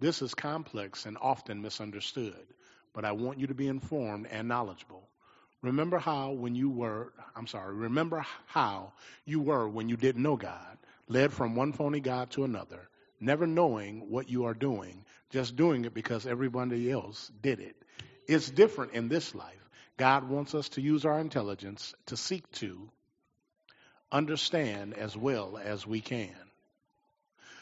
This 0.00 0.22
is 0.22 0.34
complex 0.34 1.06
and 1.06 1.16
often 1.20 1.62
misunderstood, 1.62 2.46
but 2.92 3.04
I 3.04 3.12
want 3.12 3.38
you 3.38 3.46
to 3.46 3.54
be 3.54 3.68
informed 3.68 4.26
and 4.26 4.48
knowledgeable. 4.48 5.08
Remember 5.64 5.98
how 5.98 6.32
when 6.32 6.54
you 6.54 6.68
were, 6.68 7.10
I'm 7.34 7.46
sorry, 7.46 7.74
remember 7.74 8.26
how 8.48 8.92
you 9.24 9.40
were 9.40 9.66
when 9.66 9.88
you 9.88 9.96
didn't 9.96 10.22
know 10.22 10.36
God, 10.36 10.76
led 11.08 11.32
from 11.32 11.56
one 11.56 11.72
phony 11.72 12.00
God 12.00 12.30
to 12.32 12.44
another, 12.44 12.86
never 13.18 13.46
knowing 13.46 14.10
what 14.10 14.28
you 14.28 14.44
are 14.44 14.52
doing, 14.52 15.06
just 15.30 15.56
doing 15.56 15.86
it 15.86 15.94
because 15.94 16.26
everybody 16.26 16.92
else 16.92 17.32
did 17.40 17.60
it. 17.60 17.76
It's 18.28 18.50
different 18.50 18.92
in 18.92 19.08
this 19.08 19.34
life. 19.34 19.70
God 19.96 20.28
wants 20.28 20.54
us 20.54 20.68
to 20.70 20.82
use 20.82 21.06
our 21.06 21.18
intelligence 21.18 21.94
to 22.06 22.16
seek 22.18 22.50
to 22.52 22.90
understand 24.12 24.92
as 24.92 25.16
well 25.16 25.56
as 25.56 25.86
we 25.86 26.02
can. 26.02 26.36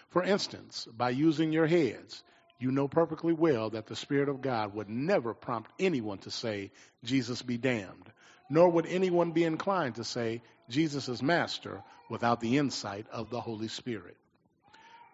For 0.08 0.24
instance, 0.24 0.88
by 0.92 1.10
using 1.10 1.52
your 1.52 1.68
heads, 1.68 2.24
you 2.62 2.70
know 2.70 2.86
perfectly 2.86 3.32
well 3.32 3.70
that 3.70 3.86
the 3.86 3.96
Spirit 3.96 4.28
of 4.28 4.40
God 4.40 4.74
would 4.74 4.88
never 4.88 5.34
prompt 5.34 5.70
anyone 5.80 6.18
to 6.18 6.30
say, 6.30 6.70
Jesus 7.04 7.42
be 7.42 7.58
damned, 7.58 8.10
nor 8.48 8.68
would 8.68 8.86
anyone 8.86 9.32
be 9.32 9.44
inclined 9.44 9.96
to 9.96 10.04
say, 10.04 10.42
Jesus 10.68 11.08
is 11.08 11.22
master, 11.22 11.82
without 12.08 12.40
the 12.40 12.58
insight 12.58 13.06
of 13.10 13.30
the 13.30 13.40
Holy 13.40 13.68
Spirit. 13.68 14.16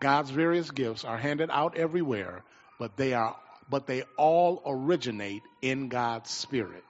God's 0.01 0.31
various 0.31 0.71
gifts 0.71 1.05
are 1.05 1.17
handed 1.17 1.49
out 1.51 1.77
everywhere, 1.77 2.43
but 2.79 2.97
they 2.97 3.15
are 3.15 3.37
but 3.71 3.87
they 3.87 4.03
all 4.17 4.63
originate 4.67 5.43
in 5.61 5.89
God's 5.89 6.31
Spirit. 6.31 6.85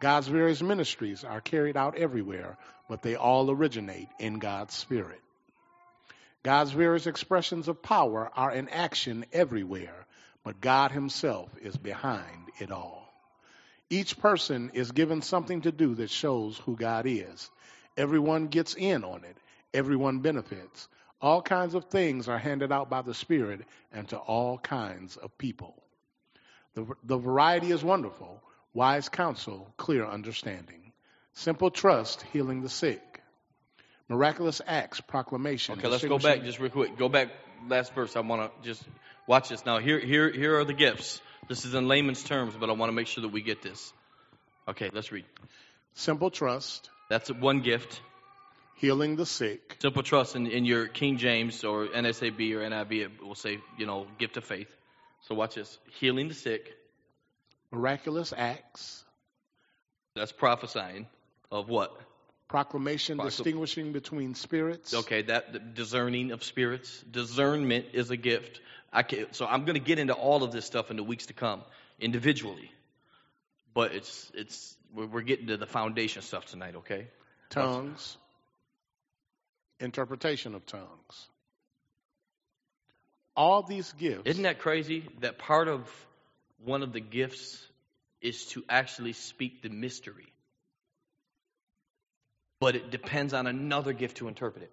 God's 0.00 0.26
various 0.26 0.62
ministries 0.62 1.24
are 1.24 1.40
carried 1.40 1.76
out 1.76 1.96
everywhere, 1.96 2.56
but 2.88 3.02
they 3.02 3.16
all 3.16 3.50
originate 3.50 4.08
in 4.18 4.38
God's 4.38 4.74
Spirit. 4.74 5.20
God's 6.44 6.72
various 6.72 7.06
expressions 7.06 7.68
of 7.68 7.82
power 7.82 8.30
are 8.36 8.52
in 8.52 8.68
action 8.68 9.24
everywhere, 9.32 10.06
but 10.44 10.60
God 10.60 10.92
Himself 10.92 11.48
is 11.62 11.74
behind 11.74 12.50
it 12.60 12.70
all. 12.70 13.10
Each 13.88 14.18
person 14.18 14.70
is 14.74 14.92
given 14.92 15.22
something 15.22 15.62
to 15.62 15.72
do 15.72 15.94
that 15.94 16.10
shows 16.10 16.58
who 16.58 16.76
God 16.76 17.06
is. 17.06 17.50
Everyone 17.96 18.48
gets 18.48 18.74
in 18.74 19.04
on 19.04 19.24
it, 19.24 19.38
everyone 19.72 20.18
benefits. 20.18 20.86
All 21.22 21.40
kinds 21.40 21.74
of 21.74 21.86
things 21.86 22.28
are 22.28 22.38
handed 22.38 22.70
out 22.70 22.90
by 22.90 23.00
the 23.00 23.14
Spirit 23.14 23.62
and 23.90 24.06
to 24.10 24.18
all 24.18 24.58
kinds 24.58 25.16
of 25.16 25.38
people. 25.38 25.82
The, 26.74 26.84
the 27.04 27.16
variety 27.16 27.70
is 27.70 27.82
wonderful. 27.82 28.42
Wise 28.74 29.08
counsel, 29.08 29.72
clear 29.78 30.04
understanding. 30.04 30.92
Simple 31.32 31.70
trust, 31.70 32.20
healing 32.32 32.60
the 32.60 32.68
sick 32.68 33.13
Miraculous 34.08 34.60
acts, 34.66 35.00
proclamation. 35.00 35.78
Okay, 35.78 35.88
let's 35.88 36.04
go 36.04 36.18
back 36.18 36.42
just 36.42 36.58
real 36.58 36.70
quick. 36.70 36.98
Go 36.98 37.08
back 37.08 37.30
last 37.68 37.94
verse. 37.94 38.16
I 38.16 38.20
want 38.20 38.42
to 38.42 38.68
just 38.68 38.82
watch 39.26 39.48
this. 39.48 39.64
Now, 39.64 39.78
here, 39.78 39.98
here, 39.98 40.30
here 40.30 40.58
are 40.58 40.64
the 40.64 40.74
gifts. 40.74 41.20
This 41.48 41.64
is 41.64 41.74
in 41.74 41.88
layman's 41.88 42.22
terms, 42.22 42.54
but 42.58 42.68
I 42.68 42.72
want 42.72 42.90
to 42.90 42.94
make 42.94 43.06
sure 43.06 43.22
that 43.22 43.32
we 43.32 43.40
get 43.42 43.62
this. 43.62 43.92
Okay, 44.68 44.90
let's 44.92 45.10
read. 45.10 45.24
Simple 45.94 46.30
trust. 46.30 46.90
That's 47.08 47.30
one 47.30 47.60
gift. 47.60 48.00
Healing 48.76 49.16
the 49.16 49.26
sick. 49.26 49.76
Simple 49.80 50.02
trust 50.02 50.36
in, 50.36 50.46
in 50.48 50.64
your 50.64 50.86
King 50.86 51.16
James 51.16 51.64
or 51.64 51.86
NASB 51.86 52.52
or 52.52 52.60
NIV, 52.60 52.92
it 52.92 53.24
will 53.24 53.34
say, 53.34 53.58
you 53.78 53.86
know, 53.86 54.06
gift 54.18 54.36
of 54.36 54.44
faith. 54.44 54.68
So 55.22 55.34
watch 55.34 55.54
this. 55.54 55.78
Healing 56.00 56.28
the 56.28 56.34
sick. 56.34 56.74
Miraculous 57.70 58.32
acts. 58.36 59.04
That's 60.14 60.32
prophesying 60.32 61.06
of 61.50 61.68
what? 61.68 61.98
Proclamation 62.54 63.18
distinguishing 63.18 63.90
between 63.90 64.36
spirits. 64.36 64.94
Okay, 64.94 65.22
that 65.22 65.74
discerning 65.74 66.30
of 66.30 66.44
spirits. 66.44 67.02
Discernment 67.10 67.86
is 67.94 68.12
a 68.12 68.16
gift. 68.16 68.60
I 68.92 69.02
can, 69.02 69.32
so 69.32 69.44
I'm 69.44 69.64
going 69.64 69.74
to 69.74 69.84
get 69.84 69.98
into 69.98 70.12
all 70.12 70.44
of 70.44 70.52
this 70.52 70.64
stuff 70.64 70.92
in 70.92 70.96
the 70.96 71.02
weeks 71.02 71.26
to 71.26 71.32
come 71.32 71.62
individually, 71.98 72.70
but 73.74 73.92
it's 73.92 74.30
it's 74.34 74.76
we're, 74.94 75.06
we're 75.06 75.22
getting 75.22 75.48
to 75.48 75.56
the 75.56 75.66
foundation 75.66 76.22
stuff 76.22 76.46
tonight. 76.46 76.76
Okay. 76.76 77.08
Tongues. 77.50 78.16
Interpretation 79.80 80.54
of 80.54 80.64
tongues. 80.64 81.26
All 83.34 83.64
these 83.64 83.92
gifts. 83.94 84.22
Isn't 84.26 84.44
that 84.44 84.60
crazy? 84.60 85.08
That 85.22 85.38
part 85.38 85.66
of 85.66 85.90
one 86.64 86.84
of 86.84 86.92
the 86.92 87.00
gifts 87.00 87.60
is 88.20 88.44
to 88.50 88.62
actually 88.68 89.14
speak 89.14 89.60
the 89.62 89.70
mystery 89.70 90.33
but 92.64 92.76
it 92.76 92.90
depends 92.90 93.34
on 93.34 93.46
another 93.46 93.92
gift 93.92 94.16
to 94.16 94.26
interpret 94.26 94.62
it. 94.62 94.70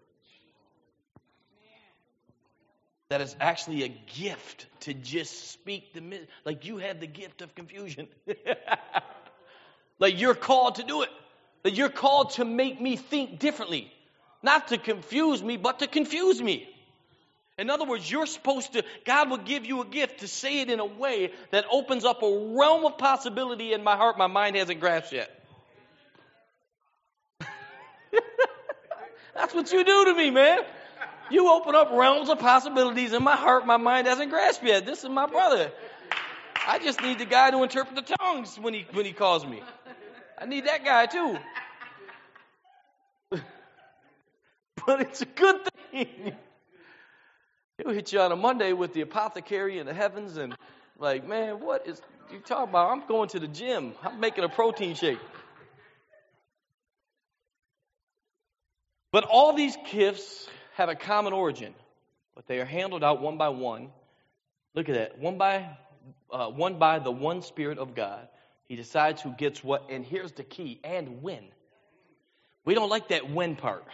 That 3.10 3.20
is 3.20 3.36
actually 3.42 3.84
a 3.84 3.90
gift 3.90 4.66
to 4.82 4.94
just 4.94 5.52
speak 5.52 5.94
the 5.94 6.22
like 6.46 6.64
you 6.64 6.78
have 6.78 7.02
the 7.02 7.08
gift 7.08 7.42
of 7.42 7.54
confusion. 7.54 8.08
like 10.00 10.22
you're 10.22 10.36
called 10.36 10.76
to 10.76 10.84
do 10.84 11.02
it. 11.02 11.10
That 11.64 11.74
you're 11.74 11.90
called 11.90 12.30
to 12.36 12.46
make 12.46 12.80
me 12.80 12.96
think 12.96 13.40
differently. 13.40 13.92
Not 14.42 14.70
to 14.70 14.78
confuse 14.78 15.44
me, 15.44 15.58
but 15.58 15.80
to 15.80 15.88
confuse 15.88 16.42
me. 16.42 16.70
In 17.58 17.70
other 17.70 17.84
words, 17.84 18.10
you're 18.10 18.26
supposed 18.26 18.72
to, 18.72 18.86
God 19.04 19.30
will 19.30 19.38
give 19.38 19.66
you 19.66 19.82
a 19.82 19.86
gift 19.86 20.22
to 20.22 20.30
say 20.30 20.62
it 20.62 20.70
in 20.70 20.80
a 20.80 20.86
way 20.86 21.34
that 21.52 21.66
opens 21.70 22.06
up 22.06 22.24
a 22.24 22.54
realm 22.58 22.86
of 22.86 22.98
possibility 22.98 23.74
in 23.74 23.84
my 23.84 23.98
heart 23.98 24.18
my 24.18 24.28
mind 24.28 24.56
hasn't 24.56 24.80
grasped 24.80 25.12
yet. 25.12 25.41
That's 29.36 29.54
what 29.54 29.72
you 29.72 29.84
do 29.84 30.06
to 30.06 30.14
me, 30.14 30.30
man. 30.30 30.60
You 31.30 31.50
open 31.52 31.76
up 31.76 31.92
realms 31.92 32.30
of 32.30 32.40
possibilities 32.40 33.14
in 33.14 33.24
my 33.24 33.36
heart 33.36 33.66
my 33.66 33.78
mind 33.78 34.08
hasn't 34.08 34.30
grasped 34.30 34.66
yet. 34.66 34.86
This 34.86 35.04
is 35.04 35.10
my 35.10 35.28
brother. 35.28 35.72
I 36.68 36.80
just 36.80 37.02
need 37.02 37.20
the 37.20 37.26
guy 37.26 37.52
to 37.52 37.64
interpret 37.64 37.96
the 37.96 38.16
tongues 38.16 38.58
when 38.60 38.74
he 38.74 38.86
when 38.92 39.06
he 39.06 39.14
calls 39.14 39.46
me. 39.46 39.64
I 40.38 40.46
need 40.46 40.66
that 40.66 40.84
guy 40.84 41.06
too. 41.06 41.38
but 44.86 45.02
it's 45.02 45.22
a 45.22 45.26
good 45.26 45.62
thing. 45.92 46.36
He'll 47.78 47.94
hit 47.94 48.12
you 48.12 48.20
on 48.20 48.32
a 48.32 48.36
Monday 48.36 48.74
with 48.74 48.94
the 48.94 49.02
apothecary 49.02 49.80
in 49.80 49.86
the 49.86 49.94
heavens 49.94 50.38
and 50.38 50.56
like, 51.00 51.28
man, 51.28 51.62
what 51.62 51.88
is 51.88 52.02
you 52.32 52.40
talking 52.40 52.70
about? 52.70 52.92
I'm 52.92 53.08
going 53.08 53.30
to 53.30 53.40
the 53.40 53.48
gym. 53.48 53.94
I'm 54.04 54.20
making 54.20 54.44
a 54.44 54.50
protein 54.50 54.96
shake. 54.96 55.20
But 59.12 59.26
all 59.26 59.54
these 59.54 59.78
gifts 59.92 60.48
have 60.76 60.90
a 60.90 60.96
common 60.96 61.34
origin, 61.34 61.74
but 62.36 62.48
they 62.48 62.60
are 62.60 62.66
handled 62.66 63.04
out 63.04 63.22
one 63.22 63.38
by 63.38 63.50
one. 63.50 63.90
Look 64.74 64.88
at 64.88 64.96
that. 64.96 65.20
One 65.20 65.38
by 65.38 65.78
uh, 66.32 66.48
one 66.48 66.80
by 66.80 67.00
the 67.00 67.12
one 67.12 67.42
Spirit 67.42 67.78
of 67.78 67.94
God. 67.94 68.28
He 68.68 68.76
decides 68.78 69.22
who 69.22 69.32
gets 69.32 69.64
what, 69.64 69.90
and 69.90 70.06
here's 70.06 70.32
the 70.32 70.44
key 70.44 70.80
and 70.84 71.22
when. 71.22 71.44
We 72.64 72.74
don't 72.74 72.90
like 72.90 73.10
that 73.10 73.30
when 73.30 73.58
part. 73.58 73.86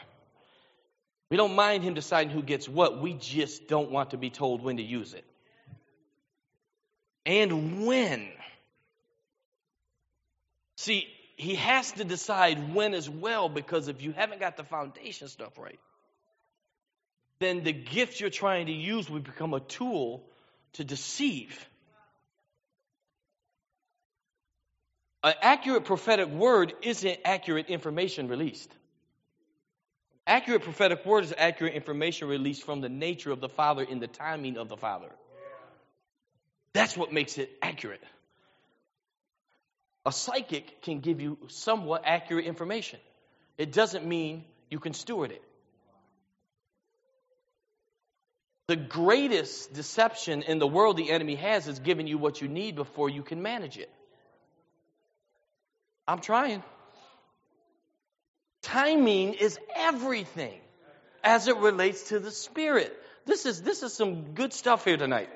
We 1.30 1.38
don't 1.38 1.56
mind 1.56 1.84
him 1.84 1.94
deciding 1.94 2.30
who 2.30 2.44
gets 2.44 2.70
what. 2.70 3.02
We 3.02 3.14
just 3.14 3.68
don't 3.68 3.92
want 3.92 4.12
to 4.12 4.18
be 4.18 4.30
told 4.30 4.62
when 4.62 4.78
to 4.78 4.84
use 4.84 5.14
it. 5.14 5.26
And 7.26 7.86
when. 7.86 8.30
See, 10.78 11.08
he 11.38 11.54
has 11.54 11.92
to 11.94 12.04
decide 12.04 12.74
when 12.74 12.96
as 12.96 13.08
well 13.08 13.48
because 13.48 13.88
if 13.88 14.02
you 14.02 14.12
haven't 14.12 14.40
got 14.40 14.58
the 14.58 14.64
foundation 14.64 15.28
stuff 15.28 15.58
right, 15.60 15.80
then 17.40 17.64
the 17.64 17.72
gift 17.72 18.20
you're 18.20 18.32
trying 18.32 18.66
to 18.66 18.72
use 18.72 19.08
will 19.08 19.20
become 19.20 19.54
a 19.54 19.60
tool 19.60 20.24
to 20.74 20.84
deceive. 20.84 21.64
An 25.24 25.36
accurate 25.44 25.86
prophetic 25.86 26.28
word 26.28 26.74
isn't 26.82 27.20
accurate 27.24 27.68
information 27.68 28.28
released. 28.30 28.72
Accurate 30.26 30.64
prophetic 30.64 31.06
word 31.06 31.24
is 31.24 31.34
accurate 31.38 31.76
information 31.76 32.28
released 32.28 32.64
from 32.64 32.82
the 32.82 32.90
nature 32.90 33.32
of 33.32 33.42
the 33.42 33.50
Father 33.50 33.84
in 33.84 34.00
the 34.00 34.08
timing 34.08 34.58
of 34.58 34.70
the 34.70 34.78
Father. 34.78 35.10
That's 36.74 36.98
what 36.98 37.14
makes 37.14 37.38
it 37.38 37.52
accurate. 37.62 38.04
A 40.08 40.12
psychic 40.12 40.82
can 40.84 41.02
give 41.02 41.20
you 41.20 41.38
somewhat 41.50 42.04
accurate 42.06 42.46
information. 42.46 42.98
It 43.58 43.74
doesn't 43.74 44.06
mean 44.06 44.46
you 44.70 44.80
can 44.80 44.94
steward 44.94 45.34
it. 45.34 45.44
The 48.68 48.78
greatest 48.78 49.74
deception 49.74 50.44
in 50.44 50.60
the 50.60 50.68
world 50.68 50.96
the 50.96 51.10
enemy 51.10 51.36
has 51.36 51.68
is 51.68 51.80
giving 51.80 52.08
you 52.08 52.18
what 52.18 52.42
you 52.42 52.48
need 52.48 52.76
before 52.76 53.10
you 53.10 53.22
can 53.22 53.42
manage 53.42 53.78
it. 53.78 53.90
I'm 56.08 56.20
trying. 56.20 56.64
Timing 58.62 59.34
is 59.34 59.60
everything 59.76 60.58
as 61.22 61.50
it 61.50 61.58
relates 61.58 62.10
to 62.10 62.20
the 62.20 62.32
Spirit. 62.32 62.98
This 63.26 63.46
is, 63.46 63.62
this 63.62 63.84
is 63.84 63.94
some 63.94 64.34
good 64.36 64.54
stuff 64.54 64.86
here 64.86 64.96
tonight. 64.96 65.30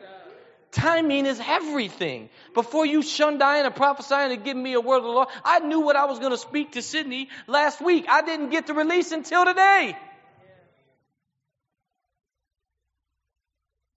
Timing 0.71 1.25
is 1.25 1.41
everything. 1.45 2.29
Before 2.53 2.85
you 2.85 3.01
shunned 3.01 3.39
dying 3.39 3.65
and 3.65 3.75
prophesying 3.75 4.31
and 4.31 4.43
giving 4.43 4.63
me 4.63 4.73
a 4.73 4.79
word 4.81 4.97
of 4.97 5.03
the 5.03 5.09
Lord, 5.09 5.27
I 5.43 5.59
knew 5.59 5.81
what 5.81 5.97
I 5.97 6.05
was 6.05 6.19
going 6.19 6.31
to 6.31 6.37
speak 6.37 6.73
to 6.73 6.81
Sydney 6.81 7.27
last 7.47 7.81
week. 7.81 8.05
I 8.09 8.21
didn't 8.21 8.49
get 8.49 8.67
the 8.67 8.73
release 8.73 9.11
until 9.11 9.43
today. 9.43 9.97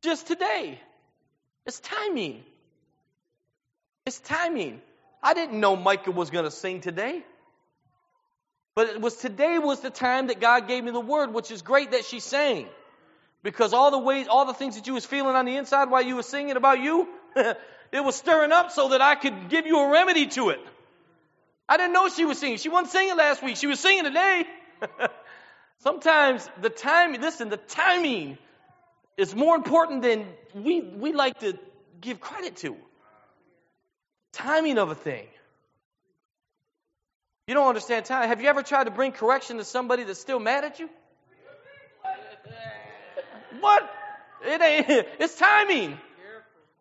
Just 0.02 0.26
today. 0.26 0.80
It's 1.64 1.78
timing. 1.78 2.42
It's 4.04 4.18
timing. 4.18 4.82
I 5.22 5.32
didn't 5.32 5.58
know 5.58 5.76
Micah 5.76 6.10
was 6.10 6.30
going 6.30 6.44
to 6.44 6.50
sing 6.50 6.80
today. 6.80 7.22
But 8.74 8.88
it 8.88 9.00
was 9.00 9.14
today 9.16 9.58
was 9.58 9.80
the 9.80 9.90
time 9.90 10.26
that 10.26 10.40
God 10.40 10.66
gave 10.66 10.82
me 10.82 10.90
the 10.90 11.00
word, 11.00 11.32
which 11.32 11.52
is 11.52 11.62
great 11.62 11.92
that 11.92 12.04
she 12.04 12.18
sang. 12.18 12.66
Because 13.44 13.74
all 13.74 13.90
the 13.90 13.98
ways, 13.98 14.26
all 14.26 14.46
the 14.46 14.54
things 14.54 14.74
that 14.76 14.86
you 14.86 14.94
was 14.94 15.04
feeling 15.04 15.36
on 15.36 15.44
the 15.44 15.54
inside 15.54 15.90
while 15.90 16.02
you 16.02 16.16
were 16.16 16.22
singing 16.22 16.56
about 16.56 16.80
you, 16.80 17.06
it 17.36 18.02
was 18.02 18.16
stirring 18.16 18.52
up 18.52 18.72
so 18.72 18.88
that 18.88 19.02
I 19.02 19.14
could 19.16 19.50
give 19.50 19.66
you 19.66 19.78
a 19.78 19.92
remedy 19.92 20.26
to 20.28 20.48
it. 20.48 20.60
I 21.68 21.76
didn't 21.76 21.92
know 21.92 22.08
she 22.08 22.24
was 22.24 22.38
singing. 22.38 22.56
She 22.56 22.70
wasn't 22.70 22.92
singing 22.92 23.16
last 23.16 23.42
week. 23.42 23.56
She 23.56 23.66
was 23.66 23.78
singing 23.78 24.04
today. 24.04 24.44
Sometimes 25.80 26.48
the 26.62 26.70
timing, 26.70 27.20
listen, 27.20 27.50
the 27.50 27.58
timing 27.58 28.38
is 29.18 29.34
more 29.34 29.56
important 29.56 30.00
than 30.00 30.26
we, 30.54 30.80
we 30.80 31.12
like 31.12 31.40
to 31.40 31.58
give 32.00 32.22
credit 32.22 32.56
to. 32.56 32.76
Timing 34.32 34.78
of 34.78 34.90
a 34.90 34.94
thing. 34.94 35.26
You 37.46 37.52
don't 37.52 37.68
understand 37.68 38.06
time. 38.06 38.26
Have 38.26 38.40
you 38.40 38.48
ever 38.48 38.62
tried 38.62 38.84
to 38.84 38.90
bring 38.90 39.12
correction 39.12 39.58
to 39.58 39.64
somebody 39.64 40.04
that's 40.04 40.18
still 40.18 40.40
mad 40.40 40.64
at 40.64 40.80
you? 40.80 40.88
What? 43.64 43.90
It 44.46 44.60
ain't. 44.60 45.06
It's 45.20 45.36
timing. 45.36 45.98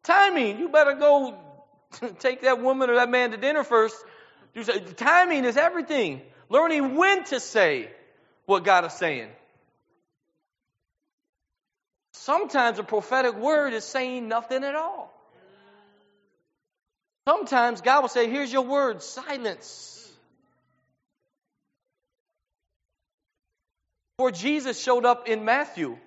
Timing. 0.03 0.59
You 0.59 0.69
better 0.69 0.93
go 0.93 1.37
take 2.19 2.41
that 2.41 2.61
woman 2.61 2.89
or 2.89 2.95
that 2.95 3.09
man 3.09 3.31
to 3.31 3.37
dinner 3.37 3.63
first. 3.63 3.95
You 4.53 4.63
Say, 4.63 4.79
timing 4.79 5.45
is 5.45 5.57
everything. 5.57 6.21
Learning 6.49 6.95
when 6.95 7.23
to 7.25 7.39
say 7.39 7.89
what 8.45 8.63
God 8.63 8.85
is 8.85 8.93
saying. 8.93 9.29
Sometimes 12.11 12.79
a 12.79 12.83
prophetic 12.83 13.35
word 13.35 13.73
is 13.73 13.83
saying 13.83 14.27
nothing 14.27 14.63
at 14.63 14.75
all. 14.75 15.11
Sometimes 17.27 17.81
God 17.81 18.01
will 18.01 18.09
say, 18.09 18.29
Here's 18.29 18.51
your 18.51 18.63
word, 18.63 19.01
silence. 19.01 19.99
Before 24.17 24.31
Jesus 24.31 24.81
showed 24.81 25.05
up 25.05 25.27
in 25.27 25.43
Matthew, 25.43 25.97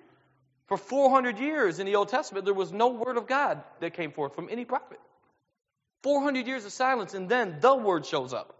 for 0.67 0.77
400 0.77 1.39
years 1.39 1.79
in 1.79 1.85
the 1.85 1.95
Old 1.95 2.09
Testament, 2.09 2.45
there 2.45 2.53
was 2.53 2.71
no 2.71 2.89
word 2.89 3.17
of 3.17 3.27
God 3.27 3.63
that 3.79 3.93
came 3.93 4.11
forth 4.11 4.35
from 4.35 4.49
any 4.51 4.65
prophet. 4.65 4.99
400 6.03 6.45
years 6.45 6.65
of 6.65 6.71
silence, 6.71 7.13
and 7.13 7.29
then 7.29 7.57
the 7.61 7.75
word 7.75 8.05
shows 8.05 8.33
up. 8.33 8.53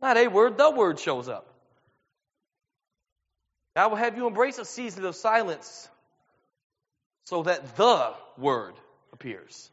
Not 0.00 0.16
a 0.16 0.26
word, 0.26 0.58
the 0.58 0.70
word 0.70 0.98
shows 0.98 1.28
up. 1.28 1.46
God 3.76 3.90
will 3.90 3.96
have 3.96 4.16
you 4.16 4.26
embrace 4.26 4.58
a 4.58 4.64
season 4.64 5.04
of 5.04 5.14
silence 5.14 5.88
so 7.24 7.44
that 7.44 7.76
the 7.76 8.12
word 8.36 8.74
appears. 9.12 9.70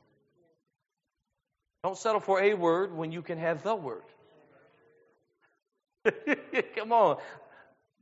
Don't 1.83 1.97
settle 1.97 2.21
for 2.21 2.41
a 2.41 2.53
word 2.53 2.95
when 2.95 3.11
you 3.11 3.21
can 3.21 3.37
have 3.37 3.63
the 3.63 3.75
word. 3.75 4.03
Come 6.75 6.91
on. 6.91 7.17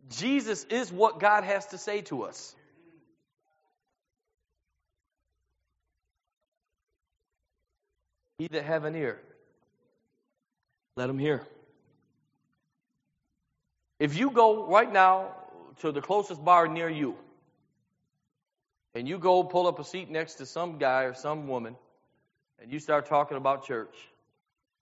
Jesus 0.10 0.66
is 0.66 0.92
what 0.92 1.20
God 1.20 1.44
has 1.44 1.66
to 1.68 1.78
say 1.78 2.02
to 2.02 2.24
us. 2.24 2.56
He 8.38 8.48
that 8.48 8.66
have 8.66 8.84
an 8.84 8.96
ear, 8.96 9.20
let 10.96 11.10
him 11.10 11.18
hear. 11.18 11.46
If 14.00 14.16
you 14.16 14.30
go 14.30 14.68
right 14.68 14.92
now 14.92 15.34
to 15.80 15.92
the 15.92 16.02
closest 16.02 16.44
bar 16.44 16.68
near 16.68 16.90
you, 16.90 17.16
and 18.94 19.08
you 19.08 19.18
go 19.18 19.44
pull 19.44 19.68
up 19.68 19.80
a 19.80 19.84
seat 19.84 20.10
next 20.10 20.36
to 20.36 20.46
some 20.46 20.78
guy 20.78 21.04
or 21.04 21.16
some 21.16 21.48
woman, 21.48 21.76
and 22.62 22.72
you 22.72 22.80
start 22.80 23.08
talking 23.08 23.38
about 23.38 23.66
church, 23.66 23.96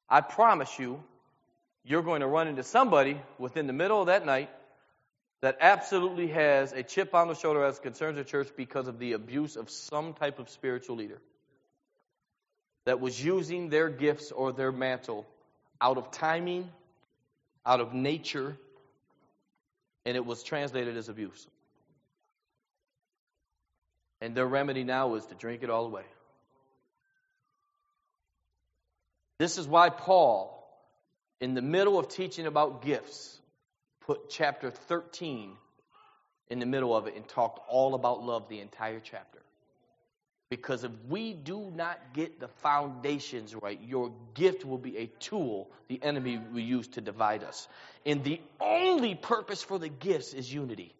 I 0.10 0.22
promise 0.22 0.78
you, 0.78 1.02
you're 1.86 2.04
going 2.04 2.22
to 2.22 2.28
run 2.28 2.48
into 2.48 2.63
somebody 2.63 3.22
within 3.38 3.68
the 3.68 3.74
middle 3.74 4.02
of 4.02 4.08
that 4.08 4.26
night 4.26 4.50
that 5.41 5.58
absolutely 5.62 6.28
has 6.28 6.74
a 6.74 6.84
chip 6.84 7.13
on 7.13 7.28
the 7.28 7.36
shoulder 7.36 7.63
as 7.63 7.80
concerns 7.80 8.18
the 8.18 8.24
church 8.24 8.50
because 8.58 8.88
of 8.88 9.00
the 9.00 9.13
abuse 9.13 9.56
of 9.56 9.70
some 9.70 10.13
type 10.13 10.39
of 10.39 10.50
spiritual 10.50 10.98
leader 10.98 11.22
that 12.86 13.00
was 13.00 13.21
using 13.24 13.69
their 13.69 13.89
gifts 13.89 14.32
or 14.32 14.54
their 14.54 14.71
mantle 14.71 15.26
out 15.82 15.98
of 15.98 16.12
timing, 16.12 16.69
out 17.65 17.82
of 17.82 17.93
nature, 17.93 18.56
and 20.06 20.15
it 20.15 20.26
was 20.26 20.43
translated 20.43 20.95
as 20.95 21.10
abuse. 21.10 21.48
And 24.21 24.36
their 24.36 24.45
remedy 24.45 24.84
now 24.84 25.15
is 25.15 25.26
to 25.26 25.36
drink 25.36 25.63
it 25.63 25.69
all 25.69 25.86
away. 25.86 26.04
This 29.38 29.58
is 29.58 29.67
why 29.67 29.89
Paul, 29.89 30.52
in 31.41 31.56
the 31.56 31.62
middle 31.62 32.00
of 32.00 32.08
teaching 32.08 32.45
about 32.45 32.84
gifts, 32.84 33.38
put 34.02 34.30
chapter 34.30 34.71
13 34.71 35.52
in 36.50 36.60
the 36.60 36.65
middle 36.65 36.95
of 36.95 37.08
it 37.08 37.15
and 37.15 37.28
talked 37.28 37.60
all 37.67 37.95
about 37.95 38.24
love 38.24 38.48
the 38.48 38.62
entire 38.62 39.02
chapter. 39.04 39.39
Because 40.50 40.84
if 40.84 40.92
we 41.10 41.34
do 41.34 41.72
not 41.76 42.00
get 42.14 42.40
the 42.40 42.48
foundations 42.48 43.56
right, 43.56 43.80
your 43.82 44.12
gift 44.36 44.64
will 44.64 44.78
be 44.78 44.98
a 44.98 45.08
tool 45.20 45.70
the 45.88 46.02
enemy 46.04 46.40
will 46.52 46.60
use 46.60 46.88
to 46.90 47.02
divide 47.02 47.44
us. 47.44 47.68
And 48.06 48.24
the 48.24 48.40
only 48.60 49.16
purpose 49.16 49.64
for 49.64 49.80
the 49.80 49.90
gifts 49.90 50.34
is 50.34 50.52
unity. 50.52 50.94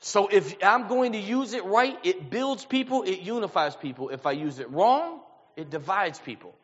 So 0.00 0.28
if 0.28 0.56
I'm 0.62 0.88
going 0.88 1.12
to 1.12 1.18
use 1.18 1.52
it 1.52 1.64
right, 1.64 1.98
it 2.04 2.30
builds 2.30 2.64
people, 2.64 3.02
it 3.02 3.20
unifies 3.20 3.74
people. 3.74 4.10
If 4.10 4.24
I 4.24 4.32
use 4.32 4.60
it 4.60 4.70
wrong, 4.70 5.20
it 5.56 5.68
divides 5.68 6.18
people. 6.18 6.54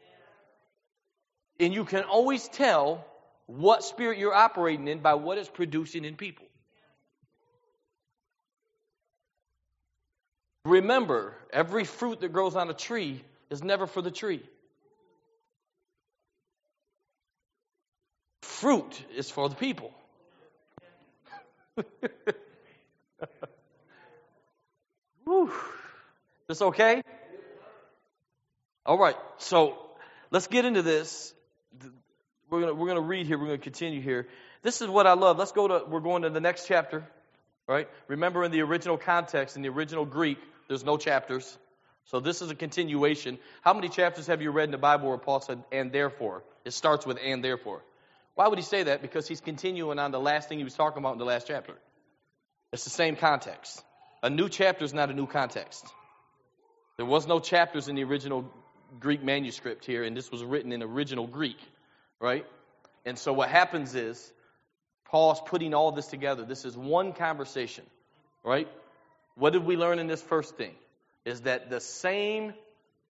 And 1.59 1.75
you 1.75 1.85
can 1.85 2.05
always 2.05 2.47
tell 2.49 3.05
what 3.47 3.85
spirit 3.85 4.19
you're 4.19 4.35
operating 4.35 4.87
in 4.89 5.01
by 5.01 5.15
what 5.15 5.39
it's 5.39 5.49
producing 5.49 6.05
in 6.05 6.17
people. 6.17 6.47
Remember, 10.65 11.35
every 11.53 11.85
fruit 11.85 12.21
that 12.21 12.33
grows 12.33 12.55
on 12.55 12.71
a 12.71 12.75
tree 12.75 13.25
is 13.51 13.63
never 13.65 13.87
for 13.87 14.01
the 14.01 14.11
tree. 14.13 14.43
Fruit 18.43 19.05
is 19.17 19.29
for 19.29 19.49
the 19.49 19.57
people. 19.57 19.93
Whew. 25.25 25.53
This 26.47 26.63
okay? 26.63 27.03
All 28.87 28.99
right, 28.99 29.17
so 29.39 29.77
let's 30.31 30.47
get 30.47 30.65
into 30.65 30.83
this. 30.83 31.35
We're 32.51 32.61
gonna 32.61 32.75
we're 32.75 32.89
gonna 32.89 33.01
read 33.01 33.27
here. 33.27 33.39
We're 33.39 33.47
gonna 33.47 33.59
continue 33.59 34.01
here. 34.01 34.29
This 34.63 34.81
is 34.81 34.89
what 34.89 35.07
I 35.07 35.15
love. 35.15 35.39
Let's 35.39 35.53
go 35.53 35.67
to. 35.67 35.85
We're 35.89 36.01
going 36.01 36.23
to 36.23 36.31
the 36.31 36.41
next 36.41 36.67
chapter. 36.67 37.05
Right? 37.67 37.89
Remember, 38.09 38.45
in 38.45 38.51
the 38.53 38.61
original 38.61 38.99
context, 38.99 39.57
in 39.57 39.63
the 39.63 39.69
original 39.71 40.05
Greek, 40.05 40.39
there's 40.69 40.85
no 40.85 40.97
chapters. 40.97 41.59
So 42.07 42.21
this 42.21 42.43
is 42.43 42.51
a 42.51 42.55
continuation. 42.55 43.39
How 43.63 43.75
many 43.75 43.89
chapters 43.89 44.27
have 44.27 44.43
you 44.43 44.51
read 44.51 44.65
in 44.65 44.71
the 44.73 44.79
Bible 44.79 45.09
where 45.09 45.19
Paul 45.19 45.41
said, 45.41 45.63
and 45.71 45.93
therefore? 45.93 46.43
It 46.65 46.73
starts 46.73 47.07
with 47.07 47.19
and 47.23 47.45
therefore. 47.45 47.83
Why 48.35 48.49
would 48.49 48.59
he 48.59 48.65
say 48.65 48.85
that? 48.85 49.03
Because 49.03 49.29
he's 49.29 49.41
continuing 49.41 49.99
on 49.99 50.11
the 50.11 50.21
last 50.21 50.49
thing 50.49 50.59
he 50.59 50.65
was 50.65 50.75
talking 50.75 50.99
about 50.99 51.13
in 51.13 51.19
the 51.19 51.25
last 51.25 51.47
chapter. 51.47 51.75
It's 52.73 52.85
the 52.85 52.91
same 52.91 53.17
context. 53.17 53.83
A 54.23 54.31
new 54.31 54.49
chapter 54.49 54.85
is 54.85 54.95
not 54.95 55.11
a 55.11 55.13
new 55.13 55.27
context. 55.27 55.87
There 56.97 57.07
was 57.07 57.27
no 57.27 57.41
chapters 57.41 57.89
in 57.89 57.97
the 57.97 58.05
original 58.05 58.51
Greek 59.01 59.23
manuscript 59.23 59.85
here, 59.85 60.05
and 60.05 60.17
this 60.17 60.31
was 60.31 60.43
written 60.45 60.73
in 60.73 60.83
original 60.83 61.27
Greek, 61.27 61.59
right? 62.21 62.47
And 63.05 63.19
so 63.19 63.33
what 63.33 63.49
happens 63.49 63.95
is 63.95 64.33
Paul's 65.11 65.41
putting 65.45 65.75
all 65.75 65.93
this 65.93 66.07
together. 66.07 66.45
This 66.45 66.65
is 66.65 66.77
one 66.77 67.13
conversation, 67.13 67.85
right? 68.45 68.69
What 69.37 69.53
did 69.53 69.65
we 69.65 69.77
learn 69.77 69.99
in 69.99 70.07
this 70.07 70.23
first 70.23 70.57
thing? 70.57 70.75
Is 71.25 71.43
that 71.43 71.71
the 71.71 71.81
same 71.81 72.53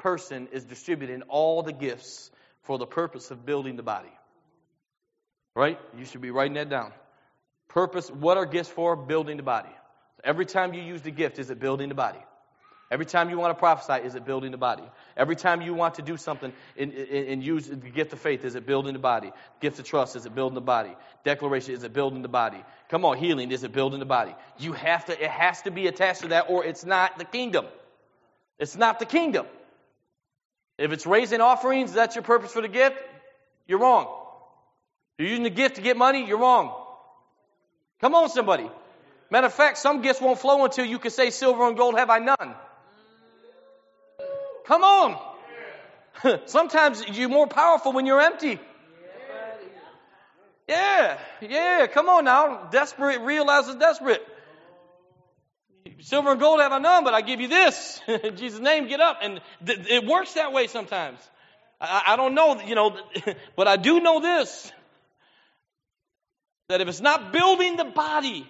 person 0.03 0.49
is 0.53 0.65
distributing 0.65 1.23
all 1.29 1.63
the 1.63 1.73
gifts 1.73 2.31
for 2.63 2.77
the 2.77 2.87
purpose 2.87 3.31
of 3.31 3.47
building 3.47 3.77
the 3.77 3.83
body. 3.83 4.13
Right? 5.55 5.79
You 5.97 6.05
should 6.05 6.21
be 6.21 6.31
writing 6.31 6.55
that 6.55 6.69
down. 6.69 6.93
Purpose, 7.69 8.11
what 8.11 8.37
are 8.37 8.47
gifts 8.47 8.69
for? 8.69 8.97
Building 8.97 9.37
the 9.37 9.43
body. 9.43 9.71
Every 10.25 10.47
time 10.47 10.75
you 10.75 10.83
use 10.83 11.03
the 11.03 11.11
gift, 11.11 11.39
is 11.39 11.51
it 11.51 11.59
building 11.59 11.89
the 11.89 11.95
body? 11.95 12.19
Every 12.93 13.07
time 13.07 13.31
you 13.31 13.39
want 13.39 13.57
to 13.57 13.59
prophesy, 13.59 14.07
is 14.07 14.17
it 14.17 14.27
building 14.27 14.51
the 14.51 14.59
body? 14.59 14.83
Every 15.17 15.35
time 15.35 15.63
you 15.63 15.73
want 15.73 15.95
to 15.95 16.03
do 16.03 16.19
something 16.19 16.53
and, 16.77 17.43
use 17.43 17.67
the 17.67 17.77
gift 17.77 18.13
of 18.13 18.21
faith, 18.21 18.45
is 18.45 18.55
it 18.55 18.67
building 18.67 18.93
the 18.93 18.99
body? 18.99 19.33
Gift 19.61 19.79
of 19.79 19.87
trust, 19.87 20.15
is 20.15 20.27
it 20.27 20.35
building 20.35 20.55
the 20.55 20.61
body? 20.61 20.95
Declaration, 21.25 21.73
is 21.73 21.85
it 21.85 21.95
building 21.95 22.21
the 22.21 22.29
body? 22.29 22.63
Come 22.91 23.07
on, 23.07 23.17
healing, 23.17 23.51
is 23.51 23.65
it 23.65 23.73
building 23.73 23.99
the 23.99 24.05
body? 24.05 24.35
You 24.59 24.75
have 24.75 25.07
to, 25.07 25.13
it 25.19 25.31
has 25.31 25.63
to 25.63 25.71
be 25.71 25.87
attached 25.87 26.21
to 26.21 26.29
that, 26.29 26.51
or 26.51 26.67
it's 26.67 26.85
not 26.85 27.17
the 27.19 27.25
kingdom. 27.25 27.65
It's 28.59 28.77
not 28.77 28.99
the 28.99 29.07
kingdom. 29.07 29.47
If 30.77 30.93
it's 30.93 31.07
raising 31.07 31.41
offerings, 31.41 31.95
that's 31.95 32.15
your 32.15 32.25
purpose 32.25 32.53
for 32.53 32.61
the 32.61 32.69
gift, 32.69 32.99
you're 33.67 33.79
wrong. 33.79 34.07
If 35.17 35.23
you're 35.23 35.31
using 35.31 35.45
the 35.45 35.51
gift 35.51 35.77
to 35.77 35.81
get 35.81 35.97
money, 35.97 36.27
you're 36.27 36.41
wrong. 36.41 36.75
Come 38.03 38.15
on, 38.15 38.29
somebody. 38.29 38.71
Matter 39.31 39.47
of 39.47 39.55
fact, 39.55 39.79
some 39.79 40.03
gifts 40.03 40.21
won't 40.21 40.39
flow 40.39 40.63
until 40.67 40.85
you 40.85 40.99
can 40.99 41.11
say, 41.11 41.31
Silver 41.31 41.67
and 41.67 41.75
gold 41.75 41.97
have 41.97 42.11
I 42.11 42.19
none. 42.19 42.55
Come 44.67 44.83
on. 44.85 45.21
Sometimes 46.47 47.05
you're 47.09 47.29
more 47.29 47.47
powerful 47.47 47.93
when 47.93 48.07
you're 48.07 48.21
empty. 48.21 48.59
Yeah, 50.69 51.19
yeah, 51.41 51.87
come 51.89 52.09
on 52.09 52.25
now. 52.25 52.69
Desperate 52.71 53.21
realizes 53.21 53.75
desperate. 53.75 54.27
Silver 56.01 56.33
and 56.33 56.41
gold 56.41 56.61
have 56.61 56.73
I 56.73 56.79
none, 56.79 57.05
but 57.05 57.15
I 57.15 57.21
give 57.21 57.41
you 57.41 57.49
this. 57.49 58.01
In 58.09 58.37
Jesus' 58.37 58.61
name, 58.61 58.89
get 58.89 59.01
up. 59.01 59.19
And 59.23 59.41
th- 59.65 59.81
it 59.89 60.07
works 60.07 60.35
that 60.35 60.53
way 60.53 60.69
sometimes. 60.69 61.19
I, 61.81 62.03
I 62.09 62.17
don't 62.17 62.35
know, 62.35 62.61
you 62.61 62.75
know, 62.75 62.97
but 63.57 63.69
I 63.69 63.77
do 63.77 64.01
know 64.01 64.21
this 64.21 64.73
that 66.69 66.81
if 66.81 66.89
it's 66.89 67.01
not 67.01 67.33
building 67.33 67.77
the 67.77 67.85
body, 67.85 68.47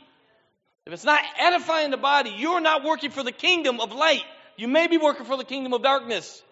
if 0.87 0.93
it's 0.93 1.05
not 1.05 1.21
edifying 1.39 1.91
the 1.91 1.97
body, 1.97 2.31
you're 2.37 2.61
not 2.61 2.85
working 2.85 3.11
for 3.11 3.25
the 3.25 3.33
kingdom 3.33 3.81
of 3.81 3.93
light. 3.93 4.23
You 4.57 4.69
may 4.69 4.87
be 4.87 4.99
working 4.99 5.25
for 5.25 5.37
the 5.37 5.45
kingdom 5.45 5.73
of 5.73 5.83
darkness. 5.83 6.43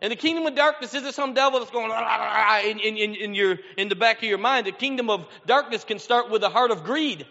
And 0.00 0.12
the 0.12 0.16
kingdom 0.16 0.46
of 0.46 0.54
darkness 0.54 0.94
isn't 0.94 1.14
some 1.14 1.34
devil 1.34 1.58
that's 1.58 1.72
going 1.72 1.90
ah, 1.90 1.96
ah, 1.96 2.46
ah, 2.50 2.60
in, 2.60 2.78
in, 2.78 3.14
in, 3.16 3.34
your, 3.34 3.58
in 3.76 3.88
the 3.88 3.96
back 3.96 4.18
of 4.18 4.24
your 4.24 4.38
mind. 4.38 4.66
The 4.66 4.72
kingdom 4.72 5.10
of 5.10 5.26
darkness 5.46 5.82
can 5.84 5.98
start 5.98 6.30
with 6.30 6.42
a 6.44 6.48
heart 6.48 6.70
of 6.70 6.84
greed. 6.84 7.26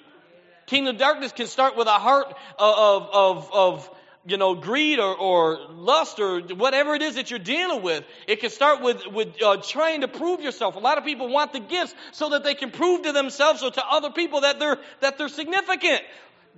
Kingdom 0.65 0.95
of 0.95 0.99
darkness 0.99 1.31
can 1.31 1.47
start 1.47 1.77
with 1.77 1.87
a 1.87 1.91
heart 1.91 2.35
of, 2.59 3.09
of, 3.13 3.49
of 3.53 3.89
you 4.25 4.35
know, 4.35 4.55
greed 4.55 4.99
or, 4.99 5.15
or 5.15 5.57
lust 5.71 6.19
or 6.19 6.41
whatever 6.41 6.93
it 6.93 7.01
is 7.01 7.15
that 7.15 7.29
you're 7.29 7.39
dealing 7.39 7.81
with. 7.81 8.03
It 8.27 8.41
can 8.41 8.49
start 8.49 8.81
with, 8.81 9.07
with 9.07 9.41
uh, 9.41 9.57
trying 9.57 10.01
to 10.01 10.09
prove 10.09 10.41
yourself. 10.41 10.75
A 10.75 10.79
lot 10.79 10.97
of 10.97 11.05
people 11.05 11.29
want 11.29 11.53
the 11.53 11.61
gifts 11.61 11.95
so 12.11 12.29
that 12.31 12.43
they 12.43 12.53
can 12.53 12.71
prove 12.71 13.03
to 13.03 13.13
themselves 13.13 13.63
or 13.63 13.71
to 13.71 13.87
other 13.87 14.09
people 14.09 14.41
that 14.41 14.59
they're, 14.59 14.77
that 14.99 15.17
they're 15.17 15.29
significant. 15.29 16.01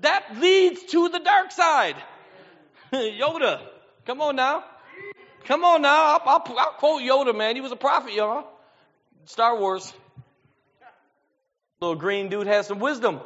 That 0.01 0.39
leads 0.39 0.81
to 0.85 1.09
the 1.09 1.19
dark 1.19 1.51
side. 1.51 1.95
Yoda. 2.93 3.61
Come 4.05 4.21
on 4.21 4.35
now. 4.35 4.63
Come 5.45 5.63
on 5.63 5.81
now. 5.81 6.17
I'll, 6.17 6.21
I'll, 6.25 6.57
I'll, 6.57 6.71
quote 6.73 7.01
Yoda, 7.01 7.35
man. 7.35 7.55
He 7.55 7.61
was 7.61 7.71
a 7.71 7.75
prophet, 7.75 8.13
y'all. 8.13 8.47
Star 9.25 9.59
Wars. 9.59 9.93
Little 11.81 11.95
green 11.95 12.29
dude 12.29 12.47
has 12.47 12.67
some 12.67 12.79
wisdom. 12.79 13.19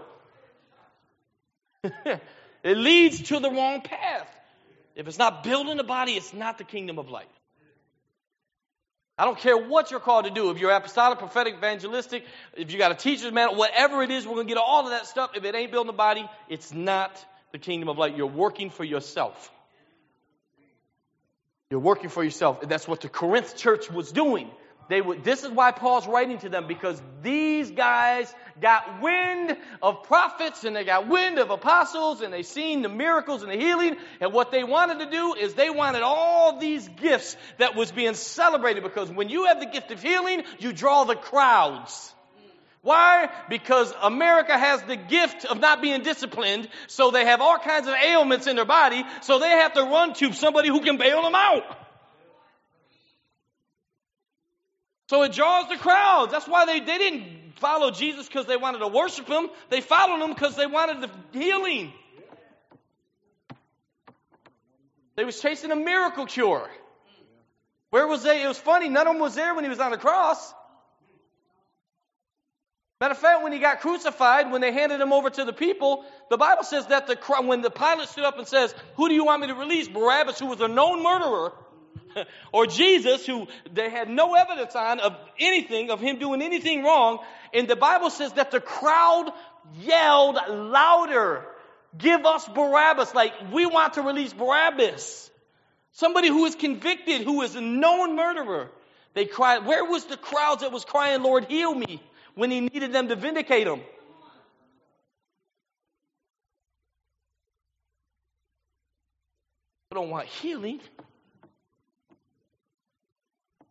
it 1.84 2.78
leads 2.78 3.22
to 3.24 3.40
the 3.40 3.50
wrong 3.50 3.82
path. 3.82 4.30
If 4.96 5.08
it's 5.08 5.18
not 5.18 5.44
building 5.44 5.78
the 5.78 5.84
body, 5.84 6.14
it's 6.14 6.34
not 6.34 6.58
the 6.58 6.64
kingdom 6.64 7.00
of 7.00 7.10
light. 7.10 7.30
I 9.18 9.26
don't 9.26 9.38
care 9.38 9.56
what 9.56 9.92
you're 9.92 10.00
called 10.00 10.26
to 10.26 10.32
do. 10.32 10.50
If 10.50 10.60
you're 10.60 10.72
apostolic, 10.72 11.20
prophetic, 11.20 11.56
evangelistic, 11.56 12.26
if 12.56 12.72
you 12.72 12.78
got 12.78 12.92
a 12.92 12.96
teacher's 12.96 13.32
man, 13.32 13.56
whatever 13.56 14.02
it 14.02 14.12
is, 14.12 14.26
we're 14.26 14.36
going 14.36 14.48
to 14.48 14.54
get 14.54 14.60
all 14.60 14.86
of 14.86 14.90
that 14.90 15.06
stuff. 15.06 15.32
If 15.36 15.44
it 15.44 15.54
ain't 15.56 15.72
building 15.72 15.88
the 15.88 15.98
body, 15.98 16.28
it's 16.50 16.74
not 16.74 17.24
the 17.52 17.60
kingdom 17.60 17.90
of 17.90 17.98
light. 17.98 18.18
You're 18.18 18.26
working 18.26 18.72
for 18.72 18.84
yourself. 18.84 19.52
You're 21.74 21.80
working 21.80 22.12
for 22.12 22.24
yourself. 22.24 22.62
That's 22.62 22.88
what 22.88 23.02
the 23.02 23.10
Corinth 23.10 23.58
church 23.58 23.90
was 23.90 24.12
doing. 24.12 24.48
They 24.90 25.02
would, 25.02 25.24
this 25.24 25.44
is 25.44 25.50
why 25.50 25.72
Paul's 25.72 26.06
writing 26.06 26.38
to 26.38 26.50
them 26.50 26.68
because 26.68 27.02
these 27.24 27.72
guys 27.72 28.32
got 28.62 29.02
wind 29.02 29.58
of 29.82 30.04
prophets 30.04 30.66
and 30.66 30.76
they 30.76 30.84
got 30.84 31.08
wind 31.08 31.40
of 31.40 31.50
apostles 31.50 32.22
and 32.22 32.32
they 32.32 32.44
seen 32.44 32.84
the 32.84 32.90
miracles 32.90 33.42
and 33.42 33.52
the 33.52 33.56
healing. 33.56 33.96
And 34.22 34.32
what 34.34 34.52
they 34.52 34.64
wanted 34.64 35.00
to 35.00 35.10
do 35.10 35.34
is 35.34 35.56
they 35.56 35.72
wanted 35.72 36.04
all 36.04 36.60
these 36.60 36.88
gifts 36.90 37.36
that 37.58 37.76
was 37.76 37.92
being 37.92 38.14
celebrated 38.14 38.84
because 38.84 39.10
when 39.10 39.30
you 39.30 39.46
have 39.46 39.60
the 39.60 39.66
gift 39.66 39.90
of 39.90 40.00
healing, 40.00 40.44
you 40.60 40.74
draw 40.74 41.06
the 41.06 41.16
crowds. 41.16 42.14
Why? 42.84 43.30
Because 43.50 43.94
America 44.02 44.58
has 44.58 44.84
the 44.84 44.98
gift 44.98 45.46
of 45.46 45.60
not 45.60 45.82
being 45.82 46.04
disciplined, 46.04 46.68
so 46.88 47.12
they 47.12 47.26
have 47.26 47.40
all 47.40 47.58
kinds 47.58 47.88
of 47.88 47.94
ailments 47.94 48.46
in 48.46 48.58
their 48.58 48.66
body, 48.66 49.04
so 49.22 49.40
they 49.40 49.50
have 49.50 49.74
to 49.74 49.84
run 49.84 50.14
to 50.16 50.34
somebody 50.34 50.68
who 50.68 50.82
can 50.82 50.98
bail 50.98 51.22
them 51.22 51.34
out. 51.34 51.64
So 55.08 55.24
it 55.24 55.32
draws 55.32 55.70
the 55.70 55.78
crowds. 55.78 56.34
That's 56.34 56.48
why 56.48 56.66
they, 56.66 56.82
they 56.82 56.98
didn't 56.98 57.54
follow 57.56 57.90
Jesus 57.92 58.28
because 58.28 58.48
they 58.48 58.58
wanted 58.58 58.80
to 58.80 58.90
worship 58.90 59.28
him. 59.28 59.48
They 59.70 59.80
followed 59.80 60.22
him 60.22 60.34
because 60.34 60.58
they 60.58 60.68
wanted 60.68 61.02
the 61.02 61.40
healing. 61.40 61.94
They 65.16 65.24
was 65.24 65.40
chasing 65.40 65.72
a 65.72 65.76
miracle 65.76 66.26
cure. 66.26 66.70
Where 67.92 68.08
was 68.08 68.24
they? 68.24 68.44
It 68.44 68.48
was 68.48 68.58
funny. 68.58 68.90
None 68.90 69.08
of 69.08 69.14
them 69.14 69.22
was 69.22 69.36
there 69.36 69.54
when 69.56 69.64
he 69.64 69.70
was 69.70 69.80
on 69.80 69.92
the 69.92 69.98
cross. 69.98 70.54
Matter 73.04 73.16
of 73.16 73.18
fact, 73.18 73.44
when 73.44 73.52
he 73.52 73.60
got 73.60 73.82
crucified, 73.82 74.50
when 74.50 74.62
they 74.62 74.72
handed 74.72 75.02
him 75.02 75.12
over 75.12 75.30
to 75.30 75.44
the 75.44 75.52
people, 75.52 76.06
the 76.30 76.38
Bible 76.38 76.64
says 76.64 76.88
that 76.88 77.06
the 77.06 77.18
when 77.42 77.62
the 77.62 77.70
Pilate 77.70 78.08
stood 78.08 78.24
up 78.24 78.38
and 78.38 78.48
says, 78.48 78.74
"Who 78.96 79.10
do 79.10 79.14
you 79.14 79.26
want 79.26 79.42
me 79.42 79.48
to 79.48 79.56
release?" 79.56 79.90
Barabbas, 79.90 80.40
who 80.40 80.46
was 80.46 80.62
a 80.62 80.70
known 80.70 81.04
murderer, 81.04 81.52
or 82.54 82.66
Jesus, 82.66 83.26
who 83.26 83.48
they 83.70 83.90
had 83.90 84.08
no 84.08 84.36
evidence 84.36 84.74
on 84.74 85.02
of 85.02 85.18
anything, 85.38 85.92
of 85.92 86.00
him 86.00 86.18
doing 86.18 86.42
anything 86.42 86.82
wrong. 86.82 87.20
And 87.54 87.68
the 87.68 87.76
Bible 87.76 88.10
says 88.10 88.32
that 88.34 88.52
the 88.52 88.62
crowd 88.62 89.34
yelled 89.82 90.38
louder, 90.48 91.46
give 91.98 92.26
us 92.26 92.48
Barabbas. 92.48 93.14
Like, 93.14 93.34
we 93.52 93.66
want 93.66 93.96
to 93.96 94.02
release 94.02 94.32
Barabbas. 94.32 95.30
Somebody 95.92 96.30
who 96.30 96.46
is 96.46 96.56
convicted, 96.56 97.24
who 97.24 97.42
is 97.42 97.54
a 97.58 97.62
known 97.62 98.16
murderer. 98.16 98.72
They 99.14 99.26
cried, 99.26 99.66
where 99.66 99.84
was 99.84 100.06
the 100.06 100.16
crowd 100.16 100.62
that 100.62 100.72
was 100.72 100.86
crying, 100.86 101.22
Lord, 101.22 101.46
heal 101.50 101.76
me, 101.76 102.02
when 102.36 102.52
he 102.52 102.62
needed 102.62 102.92
them 102.94 103.08
to 103.08 103.16
vindicate 103.16 103.68
him? 103.68 103.82
They 109.90 109.96
don't 109.96 110.10
want 110.10 110.28
healing 110.28 110.80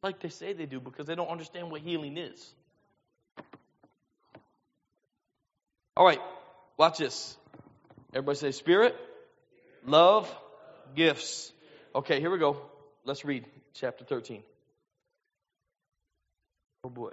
like 0.03 0.21
they 0.21 0.29
say 0.29 0.53
they 0.53 0.67
do 0.67 0.81
because 0.81 1.07
they 1.07 1.15
don't 1.15 1.29
understand 1.29 1.71
what 1.71 1.81
healing 1.81 2.17
is. 2.17 2.55
All 5.97 6.05
right, 6.05 6.21
watch 6.77 6.99
this. 6.99 7.37
Everybody 8.15 8.39
say 8.39 8.53
spirit, 8.53 8.97
love, 9.87 10.33
gifts. 10.95 11.53
Okay, 11.95 12.21
here 12.21 12.31
we 12.31 12.39
go. 12.39 12.57
Let's 13.05 13.25
read 13.25 13.47
chapter 13.75 14.05
13. 14.05 14.43
Oh 16.85 16.89
boy. 16.89 17.13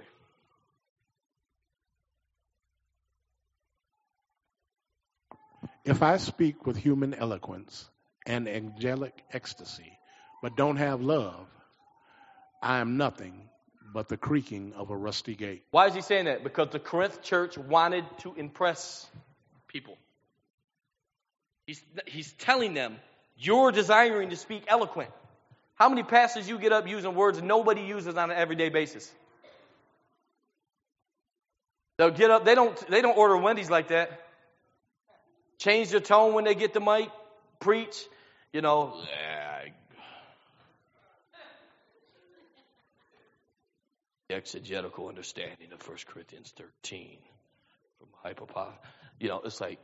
If 5.89 6.04
I 6.04 6.17
speak 6.17 6.67
with 6.67 6.78
human 6.78 7.15
eloquence 7.15 7.89
and 8.28 8.47
angelic 8.47 9.23
ecstasy, 9.34 9.97
but 10.39 10.56
don't 10.56 10.75
have 10.75 11.02
love, 11.02 11.47
I 12.62 12.78
am 12.78 12.97
nothing 12.97 13.49
but 13.91 14.08
the 14.08 14.15
creaking 14.15 14.73
of 14.75 14.91
a 14.91 14.95
rusty 14.95 15.34
gate. 15.34 15.63
Why 15.71 15.88
is 15.88 15.95
he 15.95 16.02
saying 16.02 16.25
that? 16.25 16.43
Because 16.43 16.69
the 16.69 16.78
Corinth 16.78 17.23
church 17.23 17.58
wanted 17.58 18.06
to 18.19 18.36
impress 18.36 19.10
people. 19.67 19.97
He's, 21.65 21.82
he's 22.06 22.32
telling 22.34 22.75
them, 22.75 22.97
you're 23.36 23.71
desiring 23.71 24.30
to 24.30 24.36
speak 24.36 24.65
eloquent. 24.67 25.10
How 25.73 25.89
many 25.89 26.04
pastors 26.04 26.47
you 26.47 26.60
get 26.60 26.71
up 26.71 26.88
using 26.88 27.15
words 27.15 27.41
nobody 27.41 27.82
uses 27.82 28.13
on 28.13 28.30
an 28.30 28.38
everyday 28.38 28.69
basis? 28.69 29.12
They'll 31.97 32.12
get 32.12 32.30
up, 32.30 32.45
they 32.45 32.54
don't, 32.54 32.78
they 32.91 33.02
don't 33.02 33.17
order 33.17 33.38
Wendy's 33.38 33.71
like 33.71 33.88
that. 33.88 34.28
Change 35.60 35.89
their 35.89 36.00
tone 36.00 36.34
when 36.34 36.45
they 36.45 36.56
get 36.56 36.74
the 36.74 36.80
mic, 36.80 37.10
preach, 37.60 38.06
you 38.54 38.62
know, 38.62 38.93
exegetical 44.30 45.08
understanding 45.08 45.74
of 45.74 45.86
1 45.88 45.98
Corinthians 46.08 46.54
13 46.56 47.17
from 47.98 48.08
hypopath. 48.24 48.78
You 49.19 49.30
know, 49.30 49.41
it's 49.43 49.60
like 49.60 49.80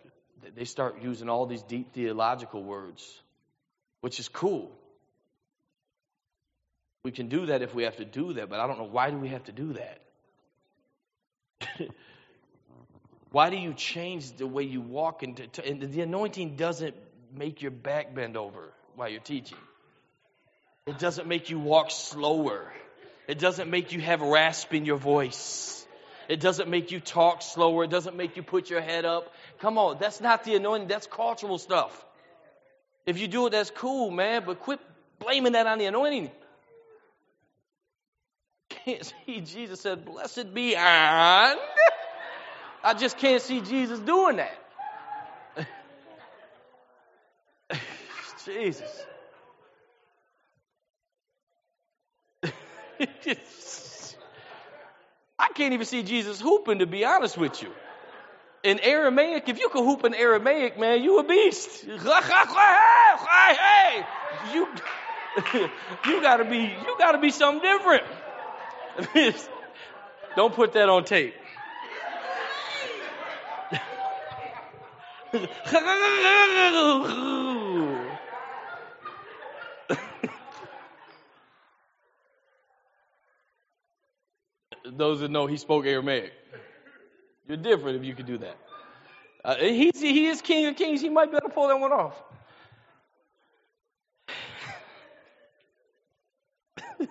they 0.55 0.65
start 0.65 1.01
using 1.01 1.29
all 1.29 1.45
these 1.45 1.63
deep 1.63 1.93
theological 1.93 2.63
words, 2.63 3.21
which 4.01 4.19
is 4.19 4.29
cool. 4.29 4.71
We 7.03 7.11
can 7.11 7.27
do 7.27 7.47
that 7.47 7.61
if 7.61 7.75
we 7.75 7.83
have 7.83 7.97
to 7.97 8.05
do 8.05 8.33
that, 8.33 8.49
but 8.49 8.59
I 8.59 8.67
don't 8.67 8.77
know 8.77 8.89
why 8.89 9.11
do 9.11 9.17
we 9.17 9.27
have 9.29 9.43
to 9.45 9.51
do 9.51 9.73
that? 9.73 10.01
why 13.35 13.49
do 13.49 13.57
you 13.57 13.73
change 13.73 14.31
the 14.37 14.47
way 14.47 14.63
you 14.63 14.79
walk 14.79 15.21
into 15.21 15.43
and 15.67 15.81
the 15.81 15.99
anointing 15.99 16.55
doesn't 16.55 16.95
make 17.35 17.61
your 17.61 17.71
back 17.71 18.15
bend 18.15 18.37
over 18.37 18.71
while 18.95 19.09
you're 19.09 19.19
teaching. 19.19 19.57
It 20.87 20.99
doesn't 20.99 21.27
make 21.27 21.49
you 21.49 21.59
walk 21.59 21.91
slower. 21.91 22.71
It 23.27 23.37
doesn't 23.37 23.69
make 23.69 23.91
you 23.91 23.99
have 23.99 24.21
rasp 24.21 24.73
in 24.73 24.85
your 24.85 24.95
voice. 24.95 25.85
It 26.29 26.39
doesn't 26.39 26.69
make 26.69 26.93
you 26.93 27.01
talk 27.01 27.41
slower. 27.41 27.83
It 27.83 27.89
doesn't 27.89 28.15
make 28.15 28.37
you 28.37 28.41
put 28.41 28.69
your 28.69 28.79
head 28.79 29.03
up. 29.03 29.33
Come 29.59 29.77
on, 29.77 29.97
that's 29.99 30.21
not 30.21 30.45
the 30.45 30.55
anointing. 30.55 30.87
That's 30.87 31.05
cultural 31.05 31.57
stuff. 31.57 32.05
If 33.05 33.19
you 33.19 33.27
do 33.27 33.47
it, 33.47 33.49
that's 33.49 33.69
cool, 33.69 34.11
man, 34.11 34.43
but 34.45 34.61
quit 34.61 34.79
blaming 35.19 35.51
that 35.51 35.67
on 35.67 35.77
the 35.77 35.87
anointing. 35.87 36.31
Can't 38.69 39.13
see 39.25 39.41
Jesus 39.41 39.81
said, 39.81 40.05
Blessed 40.05 40.53
be 40.53 40.73
and 40.77 41.59
I 42.85 42.93
just 42.93 43.17
can't 43.17 43.41
see 43.41 43.59
Jesus 43.61 43.99
doing 43.99 44.37
that. 44.37 44.55
Jesus. 48.45 49.05
I 55.39 55.49
can't 55.55 55.73
even 55.73 55.87
see 55.87 56.03
Jesus 56.03 56.39
hooping, 56.39 56.77
to 56.79 56.85
be 56.85 57.03
honest 57.05 57.39
with 57.39 57.63
you. 57.63 57.71
In 58.63 58.79
Aramaic, 58.79 59.49
if 59.49 59.59
you 59.59 59.69
could 59.69 59.83
hoop 59.83 60.05
in 60.05 60.13
Aramaic, 60.13 60.79
man, 60.79 61.01
you 61.01 61.17
a 61.17 61.23
beast. 61.23 61.85
You, 64.53 64.67
you 66.07 66.21
gotta 66.21 66.45
be, 66.45 66.59
you 66.59 66.95
gotta 66.99 67.17
be 67.17 67.31
something 67.31 67.63
different. 67.63 68.03
Don't 70.35 70.53
put 70.53 70.73
that 70.73 70.87
on 70.87 71.03
tape. 71.03 71.33
those 84.97 85.19
that 85.19 85.31
know 85.31 85.47
he 85.47 85.57
spoke 85.57 85.85
Aramaic. 85.85 86.31
You're 87.47 87.57
different 87.57 87.97
if 87.97 88.05
you 88.05 88.15
could 88.15 88.25
do 88.25 88.37
that. 88.39 88.57
Uh, 89.43 89.55
he's, 89.57 89.99
he 89.99 90.27
is 90.27 90.41
King 90.41 90.65
of 90.67 90.75
Kings. 90.75 91.01
He 91.01 91.09
might 91.09 91.29
be 91.29 91.37
able 91.37 91.49
to 91.49 91.53
pull 91.53 91.67
that 91.67 91.79
one 91.79 91.91
off. 91.91 92.19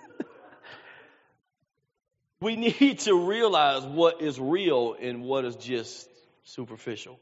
we 2.41 2.57
need 2.57 2.99
to 2.99 3.27
realize 3.27 3.83
what 3.83 4.21
is 4.21 4.39
real 4.39 4.95
and 4.99 5.23
what 5.23 5.45
is 5.45 5.55
just 5.55 6.09
superficial. 6.43 7.19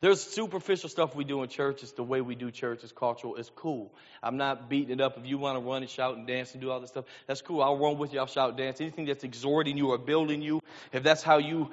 There's 0.00 0.22
superficial 0.22 0.88
stuff 0.88 1.16
we 1.16 1.24
do 1.24 1.42
in 1.42 1.48
church. 1.48 1.82
It's 1.82 1.92
the 1.92 2.04
way 2.04 2.20
we 2.20 2.36
do 2.36 2.52
church. 2.52 2.84
It's 2.84 2.92
cultural. 2.92 3.34
It's 3.34 3.50
cool. 3.56 3.92
I'm 4.22 4.36
not 4.36 4.68
beating 4.68 4.92
it 4.92 5.00
up. 5.00 5.18
If 5.18 5.26
you 5.26 5.38
want 5.38 5.58
to 5.58 5.68
run 5.68 5.82
and 5.82 5.90
shout 5.90 6.16
and 6.16 6.24
dance 6.24 6.52
and 6.52 6.60
do 6.60 6.70
all 6.70 6.78
this 6.78 6.90
stuff, 6.90 7.04
that's 7.26 7.42
cool. 7.42 7.60
I'll 7.60 7.76
run 7.76 7.98
with 7.98 8.12
you. 8.12 8.20
I'll 8.20 8.26
shout 8.26 8.50
and 8.50 8.58
dance. 8.58 8.80
Anything 8.80 9.06
that's 9.06 9.24
exhorting 9.24 9.76
you 9.76 9.88
or 9.88 9.98
building 9.98 10.40
you, 10.40 10.60
if 10.92 11.02
that's 11.02 11.24
how 11.24 11.38
you, 11.38 11.70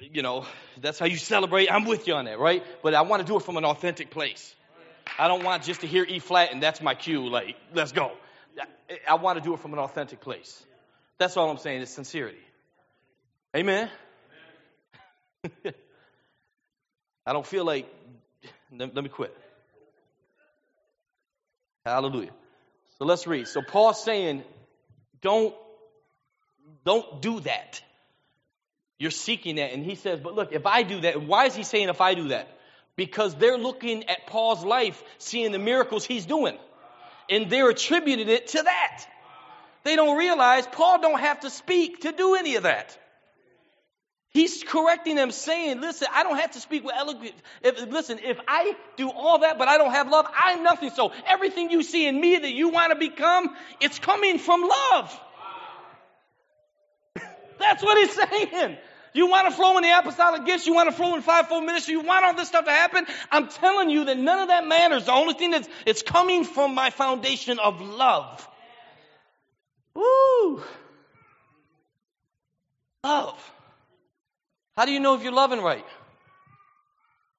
you 0.00 0.22
know, 0.22 0.46
that's 0.80 1.00
how 1.00 1.06
you 1.06 1.16
celebrate, 1.16 1.68
I'm 1.68 1.84
with 1.84 2.06
you 2.06 2.14
on 2.14 2.26
that, 2.26 2.38
right? 2.38 2.62
But 2.82 2.94
I 2.94 3.02
want 3.02 3.22
to 3.22 3.26
do 3.26 3.36
it 3.36 3.42
from 3.42 3.56
an 3.56 3.64
authentic 3.64 4.10
place. 4.10 4.54
I 5.18 5.26
don't 5.26 5.42
want 5.42 5.64
just 5.64 5.80
to 5.80 5.88
hear 5.88 6.04
E 6.04 6.20
flat 6.20 6.52
and 6.52 6.62
that's 6.62 6.80
my 6.80 6.94
cue. 6.94 7.28
Like, 7.28 7.56
let's 7.72 7.90
go. 7.90 8.12
I 9.08 9.14
want 9.16 9.38
to 9.38 9.44
do 9.44 9.52
it 9.54 9.60
from 9.60 9.72
an 9.72 9.80
authentic 9.80 10.20
place. 10.20 10.62
That's 11.18 11.36
all 11.36 11.50
I'm 11.50 11.58
saying. 11.58 11.82
is 11.82 11.90
sincerity. 11.90 12.38
Amen. 13.56 13.90
I 17.26 17.32
don't 17.32 17.46
feel 17.46 17.64
like, 17.64 17.88
let, 18.70 18.94
me 18.94 19.08
quit. 19.08 19.36
Hallelujah. 21.86 22.32
So 22.98 23.04
let's 23.04 23.26
read. 23.26 23.48
So 23.48 23.62
Paul's 23.62 24.02
saying, 24.02 24.44
don't, 25.22 25.54
don't 26.84 27.22
do 27.22 27.40
that. 27.40 27.82
You're 28.98 29.10
seeking 29.10 29.56
that. 29.56 29.72
And 29.72 29.84
he 29.84 29.94
says, 29.94 30.20
but 30.20 30.34
look, 30.34 30.52
if 30.52 30.66
I 30.66 30.82
do 30.82 31.00
that, 31.00 31.22
why 31.22 31.46
is 31.46 31.54
he 31.54 31.62
saying 31.62 31.88
if 31.88 32.00
I 32.00 32.14
do 32.14 32.28
that? 32.28 32.48
Because 32.96 33.34
they're 33.34 33.58
looking 33.58 34.04
at 34.08 34.26
Paul's 34.26 34.64
life, 34.64 35.02
seeing 35.18 35.50
the 35.50 35.58
miracles 35.58 36.04
he's 36.04 36.26
doing. 36.26 36.58
And 37.30 37.50
they're 37.50 37.70
attributing 37.70 38.28
it 38.28 38.48
to 38.48 38.62
that. 38.62 39.06
They 39.82 39.96
don't 39.96 40.16
realize 40.16 40.66
Paul 40.66 41.00
don't 41.00 41.20
have 41.20 41.40
to 41.40 41.50
speak 41.50 42.02
to 42.02 42.12
do 42.12 42.34
any 42.34 42.56
of 42.56 42.62
that. 42.62 42.96
He's 44.34 44.64
correcting 44.64 45.14
them, 45.14 45.30
saying, 45.30 45.80
Listen, 45.80 46.08
I 46.12 46.24
don't 46.24 46.36
have 46.36 46.50
to 46.50 46.60
speak 46.60 46.82
with 46.82 46.92
eloquence. 46.96 47.40
If, 47.62 47.80
listen, 47.88 48.18
if 48.18 48.36
I 48.48 48.74
do 48.96 49.08
all 49.08 49.38
that, 49.38 49.58
but 49.58 49.68
I 49.68 49.78
don't 49.78 49.92
have 49.92 50.10
love, 50.10 50.26
I'm 50.36 50.64
nothing. 50.64 50.90
So 50.90 51.12
everything 51.24 51.70
you 51.70 51.84
see 51.84 52.04
in 52.08 52.20
me 52.20 52.36
that 52.36 52.52
you 52.52 52.70
want 52.70 52.92
to 52.92 52.98
become, 52.98 53.54
it's 53.80 54.00
coming 54.00 54.40
from 54.40 54.62
love. 54.62 55.20
That's 57.60 57.80
what 57.80 57.96
he's 57.96 58.12
saying. 58.12 58.76
You 59.12 59.28
want 59.28 59.48
to 59.48 59.54
flow 59.54 59.76
in 59.76 59.84
the 59.84 59.96
apostolic 59.96 60.44
gifts, 60.44 60.66
you 60.66 60.74
want 60.74 60.90
to 60.90 60.96
flow 60.96 61.14
in 61.14 61.22
fivefold 61.22 61.62
ministry, 61.62 61.92
you 61.92 62.00
want 62.00 62.24
all 62.24 62.34
this 62.34 62.48
stuff 62.48 62.64
to 62.64 62.72
happen. 62.72 63.06
I'm 63.30 63.46
telling 63.46 63.88
you 63.88 64.06
that 64.06 64.18
none 64.18 64.40
of 64.40 64.48
that 64.48 64.66
matters. 64.66 65.04
The 65.04 65.12
only 65.12 65.34
thing 65.34 65.52
that's 65.52 65.68
it's 65.86 66.02
coming 66.02 66.42
from 66.42 66.74
my 66.74 66.90
foundation 66.90 67.60
of 67.60 67.80
love. 67.80 68.48
Woo! 69.94 70.60
Love. 73.04 73.53
How 74.76 74.84
do 74.86 74.92
you 74.92 75.00
know 75.00 75.14
if 75.14 75.22
you're 75.22 75.32
loving 75.32 75.60
right? 75.60 75.84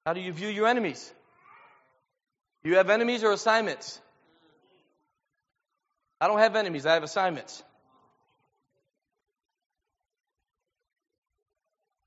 How 0.04 0.12
do 0.12 0.20
you 0.20 0.32
view 0.32 0.48
your 0.48 0.66
enemies? 0.66 1.12
Do 2.64 2.70
you 2.70 2.76
have 2.76 2.90
enemies 2.90 3.24
or 3.24 3.32
assignments? 3.32 4.00
I 6.20 6.28
don't 6.28 6.38
have 6.38 6.56
enemies, 6.56 6.86
I 6.86 6.94
have 6.94 7.02
assignments. 7.02 7.62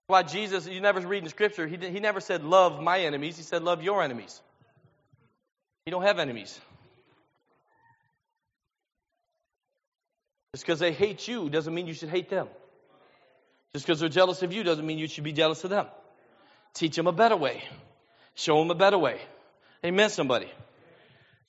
Why 0.07 0.23
Jesus, 0.23 0.67
you 0.67 0.81
never 0.81 1.01
read 1.01 1.21
in 1.21 1.29
Scripture, 1.29 1.67
he, 1.67 1.77
he 1.77 1.99
never 1.99 2.19
said, 2.19 2.43
Love 2.43 2.81
my 2.81 3.01
enemies. 3.01 3.37
He 3.37 3.43
said, 3.43 3.61
Love 3.61 3.83
your 3.83 4.01
enemies. 4.01 4.41
You 5.85 5.91
don't 5.91 6.01
have 6.01 6.17
enemies. 6.17 6.59
Just 10.55 10.65
because 10.65 10.79
they 10.79 10.93
hate 10.93 11.27
you 11.27 11.47
doesn't 11.51 11.71
mean 11.71 11.85
you 11.85 11.93
should 11.93 12.09
hate 12.09 12.29
them. 12.29 12.47
Just 13.73 13.85
because 13.85 13.99
they're 13.99 14.09
jealous 14.09 14.41
of 14.41 14.51
you 14.51 14.63
doesn't 14.63 14.85
mean 14.85 14.97
you 14.97 15.07
should 15.07 15.23
be 15.23 15.33
jealous 15.33 15.63
of 15.63 15.69
them. 15.69 15.85
Teach 16.73 16.95
them 16.95 17.07
a 17.07 17.11
better 17.11 17.35
way. 17.35 17.63
Show 18.35 18.57
them 18.59 18.71
a 18.71 18.75
better 18.75 18.97
way. 18.97 19.19
Amen, 19.85 20.09
somebody. 20.09 20.51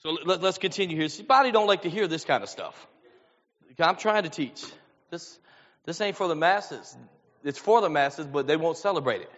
So 0.02 0.10
let, 0.24 0.42
us 0.42 0.58
continue 0.58 0.96
here. 0.96 1.08
See, 1.08 1.22
body 1.22 1.50
don't 1.50 1.66
like 1.66 1.82
to 1.82 1.90
hear 1.90 2.08
this 2.08 2.24
kind 2.24 2.42
of 2.42 2.48
stuff. 2.48 2.86
I'm 3.78 3.96
trying 3.96 4.24
to 4.24 4.28
teach. 4.28 4.64
This, 5.10 5.38
this 5.84 6.00
ain't 6.00 6.16
for 6.16 6.28
the 6.28 6.34
masses. 6.34 6.96
It's 7.44 7.58
for 7.58 7.80
the 7.80 7.88
masses, 7.88 8.26
but 8.26 8.46
they 8.46 8.56
won't 8.56 8.76
celebrate 8.76 9.22
it 9.22 9.30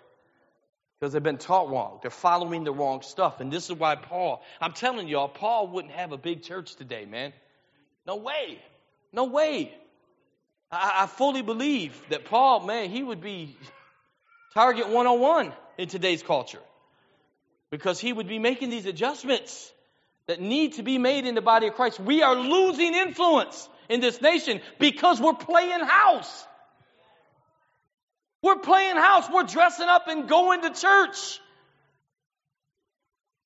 because 0.99 1.13
they've 1.13 1.23
been 1.23 1.39
taught 1.39 1.69
wrong. 1.69 1.99
They're 2.01 2.11
following 2.11 2.65
the 2.65 2.73
wrong 2.73 3.03
stuff. 3.03 3.41
And 3.41 3.53
this 3.53 3.71
is 3.71 3.77
why 3.77 3.97
Paul, 3.97 4.43
I'm 4.61 4.73
telling 4.73 5.09
y'all, 5.09 5.29
Paul 5.29 5.69
wouldn't 5.69 5.95
have 5.95 6.13
a 6.13 6.17
big 6.17 6.43
church 6.43 6.77
today, 6.77 7.07
man. 7.07 7.33
No 8.07 8.17
way. 8.17 8.61
No 9.13 9.25
way. 9.25 9.75
I, 10.73 11.03
I 11.03 11.07
fully 11.07 11.43
believe 11.43 12.01
that 12.09 12.25
Paul, 12.25 12.67
man, 12.67 12.91
he 12.91 13.03
would 13.03 13.21
be 13.21 13.57
target 14.55 14.89
101 14.89 15.53
in 15.79 15.89
today's 15.89 16.23
culture 16.23 16.63
because 17.71 18.01
he 18.01 18.13
would 18.13 18.29
be 18.29 18.39
making 18.39 18.71
these 18.71 18.87
adjustments 18.87 19.71
that 20.27 20.41
need 20.41 20.75
to 20.75 20.83
be 20.83 20.99
made 20.99 21.27
in 21.27 21.35
the 21.35 21.43
body 21.43 21.67
of 21.67 21.75
Christ. 21.75 22.01
We 22.01 22.23
are 22.23 22.35
losing 22.35 22.95
influence 22.95 23.69
in 23.89 24.01
this 24.01 24.21
nation 24.21 24.61
because 24.79 25.21
we're 25.21 25.35
playing 25.35 25.81
house. 25.81 26.47
We're 28.43 28.59
playing 28.59 28.97
house. 28.97 29.29
We're 29.33 29.45
dressing 29.45 29.89
up 29.89 30.09
and 30.09 30.29
going 30.29 30.63
to 30.63 30.71
church. 30.71 31.41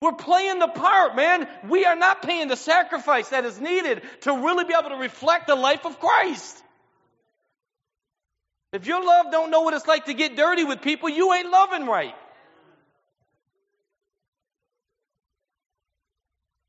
We're 0.01 0.13
playing 0.13 0.59
the 0.59 0.69
part, 0.69 1.17
man. 1.17 1.49
We 1.69 1.87
are 1.87 1.97
not 1.97 2.23
paying 2.23 2.49
the 2.49 2.57
sacrifice 2.57 3.31
that 3.31 3.45
is 3.45 3.61
needed 3.61 4.03
to 4.23 4.33
really 4.33 4.65
be 4.65 4.75
able 4.79 4.91
to 4.91 4.97
reflect 4.97 5.47
the 5.47 5.55
life 5.55 5.87
of 5.87 5.99
Christ. 5.99 6.63
If 8.73 8.87
your 8.87 9.05
love 9.05 9.27
don't 9.31 9.51
know 9.51 9.63
what 9.63 9.75
it's 9.75 9.87
like 9.87 10.07
to 10.07 10.15
get 10.15 10.37
dirty 10.37 10.65
with 10.65 10.83
people, 10.83 11.09
you 11.09 11.33
ain't 11.33 11.51
loving 11.51 11.87
right. 11.87 12.15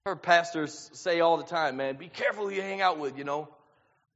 heard 0.07 0.23
pastors 0.23 0.89
say 0.93 1.19
all 1.19 1.35
the 1.35 1.43
time, 1.43 1.75
man, 1.75 1.97
be 1.97 2.07
careful 2.07 2.47
who 2.47 2.55
you 2.55 2.61
hang 2.61 2.79
out 2.81 2.97
with, 2.97 3.17
you 3.17 3.25
know. 3.25 3.49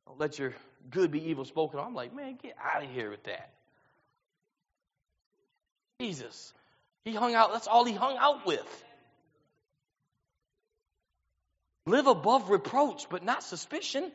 Don't 0.07 0.17
let 0.17 0.39
your 0.39 0.53
good 0.89 1.11
be 1.11 1.29
evil 1.29 1.43
spoken. 1.43 1.81
I'm 1.81 1.93
like, 1.93 2.15
man, 2.15 2.37
get 2.41 2.55
out 2.63 2.81
of 2.81 2.89
here 2.89 3.09
with 3.09 3.23
that. 3.25 3.49
Jesus. 5.99 6.53
He 7.03 7.13
hung 7.13 7.35
out, 7.35 7.51
that's 7.51 7.67
all 7.67 7.83
he 7.83 7.93
hung 7.93 8.15
out 8.17 8.45
with. 8.45 8.83
Live 11.85 12.07
above 12.07 12.49
reproach, 12.49 13.07
but 13.09 13.23
not 13.25 13.43
suspicion. 13.43 14.11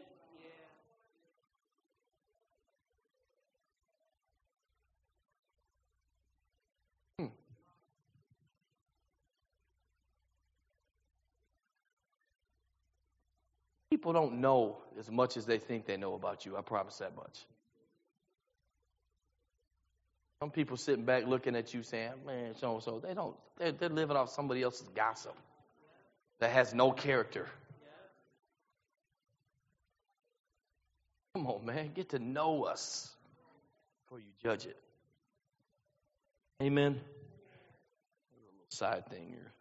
People 13.97 14.13
don't 14.13 14.43
know 14.43 14.77
as 14.99 15.11
much 15.11 15.39
as 15.39 15.47
they 15.47 15.57
think 15.57 15.87
they 15.87 15.97
know 15.97 16.13
about 16.13 16.45
you. 16.45 16.55
I 16.55 16.61
promise 16.61 16.99
that 16.99 17.17
much. 17.17 17.47
Some 20.39 20.51
people 20.51 20.77
sitting 20.77 21.07
back 21.07 21.27
looking 21.27 21.57
at 21.57 21.73
you 21.73 21.83
saying, 21.83 22.11
man, 22.27 22.55
so 22.57 22.75
and 22.75 22.83
so. 22.83 23.01
They 23.01 23.15
don't, 23.15 23.35
they're, 23.57 23.73
they're 23.73 23.89
living 23.89 24.15
off 24.15 24.29
somebody 24.29 24.63
else's 24.63 24.87
gossip 24.95 25.35
that 26.41 26.51
has 26.51 26.75
no 26.75 26.93
character. 26.93 27.49
Come 31.35 31.47
on, 31.47 31.65
man. 31.65 31.93
Get 31.95 32.11
to 32.11 32.19
know 32.19 32.65
us 32.65 33.11
before 34.05 34.19
you 34.19 34.31
judge 34.43 34.67
it. 34.67 34.77
Amen. 36.63 36.93
A 36.93 38.37
little 38.37 38.67
side 38.69 39.09
thing 39.09 39.29
here. 39.31 39.53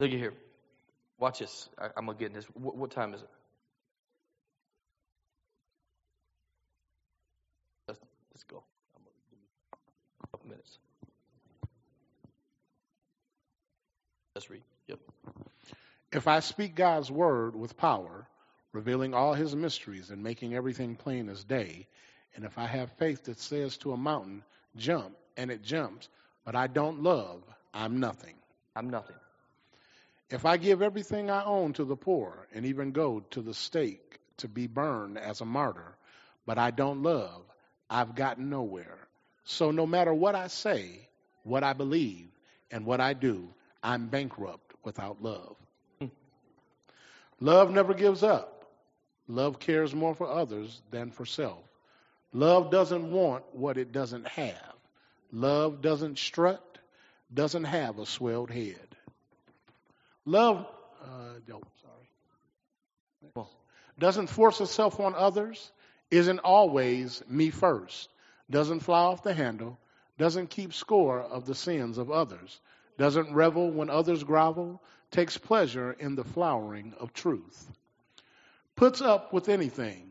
Look 0.00 0.10
at 0.12 0.18
here. 0.18 0.34
Watch 1.18 1.40
this. 1.40 1.68
I, 1.78 1.86
am 1.96 2.06
gonna 2.06 2.16
get 2.16 2.32
this. 2.32 2.44
What, 2.54 2.76
what 2.76 2.90
time 2.90 3.12
is 3.12 3.22
it? 3.22 3.28
Let's, 7.88 8.00
let's 8.32 8.44
go. 8.44 8.62
I'm 8.96 9.02
gonna 9.02 9.16
give 9.30 9.38
me 9.38 9.46
a 10.22 10.26
couple 10.28 10.48
minutes. 10.48 10.78
Let's 14.34 14.48
read. 14.48 14.62
Yep. 14.86 15.00
If 16.12 16.28
I 16.28 16.40
speak 16.40 16.76
God's 16.76 17.10
word 17.10 17.56
with 17.56 17.76
power, 17.76 18.28
revealing 18.72 19.12
all 19.12 19.34
his 19.34 19.56
mysteries 19.56 20.10
and 20.10 20.22
making 20.22 20.54
everything 20.54 20.94
plain 20.94 21.28
as 21.28 21.42
day, 21.42 21.88
and 22.36 22.44
if 22.44 22.56
I 22.56 22.66
have 22.66 22.92
faith 22.92 23.24
that 23.24 23.40
says 23.40 23.76
to 23.78 23.92
a 23.92 23.96
mountain, 23.96 24.44
jump, 24.76 25.16
and 25.36 25.50
it 25.50 25.62
jumps, 25.62 26.08
but 26.44 26.54
I 26.54 26.68
don't 26.68 27.02
love, 27.02 27.42
I'm 27.74 27.98
nothing. 27.98 28.34
I'm 28.76 28.90
nothing. 28.90 29.16
If 30.30 30.44
I 30.44 30.58
give 30.58 30.82
everything 30.82 31.30
I 31.30 31.44
own 31.44 31.72
to 31.74 31.84
the 31.84 31.96
poor 31.96 32.46
and 32.54 32.66
even 32.66 32.92
go 32.92 33.20
to 33.30 33.40
the 33.40 33.54
stake 33.54 34.18
to 34.38 34.48
be 34.48 34.66
burned 34.66 35.18
as 35.18 35.40
a 35.40 35.46
martyr, 35.46 35.96
but 36.44 36.58
I 36.58 36.70
don't 36.70 37.02
love, 37.02 37.42
I've 37.88 38.14
gotten 38.14 38.50
nowhere. 38.50 38.98
So 39.44 39.70
no 39.70 39.86
matter 39.86 40.12
what 40.12 40.34
I 40.34 40.48
say, 40.48 41.08
what 41.44 41.64
I 41.64 41.72
believe, 41.72 42.28
and 42.70 42.84
what 42.84 43.00
I 43.00 43.14
do, 43.14 43.48
I'm 43.82 44.08
bankrupt 44.08 44.74
without 44.84 45.22
love. 45.22 45.56
Love 47.40 47.70
never 47.70 47.94
gives 47.94 48.22
up. 48.22 48.66
Love 49.28 49.58
cares 49.60 49.94
more 49.94 50.14
for 50.14 50.28
others 50.28 50.80
than 50.90 51.10
for 51.10 51.24
self. 51.24 51.62
Love 52.32 52.70
doesn't 52.70 53.10
want 53.10 53.44
what 53.52 53.78
it 53.78 53.92
doesn't 53.92 54.26
have. 54.26 54.74
Love 55.32 55.80
doesn't 55.80 56.18
strut, 56.18 56.78
doesn't 57.32 57.64
have 57.64 57.98
a 57.98 58.06
swelled 58.06 58.50
head. 58.50 58.87
Love, 60.28 60.66
uh, 61.02 61.56
sorry. 63.32 63.46
Doesn't 63.98 64.26
force 64.26 64.60
itself 64.60 65.00
on 65.00 65.14
others, 65.14 65.72
isn't 66.10 66.40
always 66.40 67.22
me 67.26 67.48
first, 67.48 68.10
doesn't 68.50 68.80
fly 68.80 69.04
off 69.04 69.22
the 69.22 69.32
handle, 69.32 69.78
doesn't 70.18 70.50
keep 70.50 70.74
score 70.74 71.18
of 71.18 71.46
the 71.46 71.54
sins 71.54 71.96
of 71.96 72.10
others, 72.10 72.60
doesn't 72.98 73.32
revel 73.32 73.70
when 73.70 73.88
others 73.88 74.22
grovel, 74.22 74.82
takes 75.10 75.38
pleasure 75.38 75.92
in 75.92 76.14
the 76.14 76.24
flowering 76.24 76.92
of 77.00 77.14
truth, 77.14 77.66
puts 78.76 79.00
up 79.00 79.32
with 79.32 79.48
anything, 79.48 80.10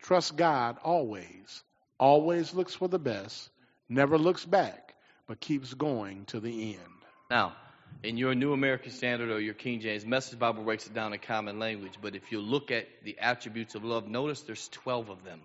trusts 0.00 0.30
God 0.30 0.78
always, 0.82 1.62
always 2.00 2.54
looks 2.54 2.74
for 2.74 2.88
the 2.88 2.98
best, 2.98 3.50
never 3.86 4.16
looks 4.16 4.46
back, 4.46 4.94
but 5.26 5.40
keeps 5.40 5.74
going 5.74 6.24
to 6.24 6.40
the 6.40 6.72
end. 6.72 6.98
Now, 7.30 7.54
in 8.02 8.16
your 8.16 8.34
New 8.34 8.52
American 8.52 8.92
Standard 8.92 9.30
or 9.30 9.40
your 9.40 9.54
King 9.54 9.80
James, 9.80 10.06
Message 10.06 10.38
Bible 10.38 10.62
breaks 10.62 10.86
it 10.86 10.94
down 10.94 11.12
in 11.12 11.18
common 11.18 11.58
language, 11.58 11.94
but 12.00 12.14
if 12.14 12.30
you 12.32 12.40
look 12.40 12.70
at 12.70 12.86
the 13.04 13.18
attributes 13.18 13.74
of 13.74 13.84
love, 13.84 14.08
notice 14.08 14.42
there's 14.42 14.68
12 14.68 15.10
of 15.10 15.24
them. 15.24 15.40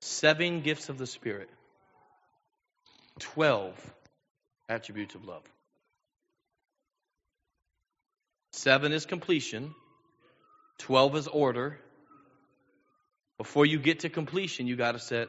Seven 0.00 0.60
gifts 0.60 0.88
of 0.88 0.98
the 0.98 1.06
Spirit. 1.06 1.48
12 3.20 3.94
attributes 4.68 5.14
of 5.14 5.24
love. 5.24 5.42
Seven 8.52 8.92
is 8.92 9.06
completion, 9.06 9.74
12 10.78 11.16
is 11.16 11.26
order. 11.28 11.78
Before 13.38 13.66
you 13.66 13.78
get 13.78 14.00
to 14.00 14.08
completion, 14.08 14.66
you 14.66 14.76
got 14.76 14.92
to 14.92 14.98
set 14.98 15.28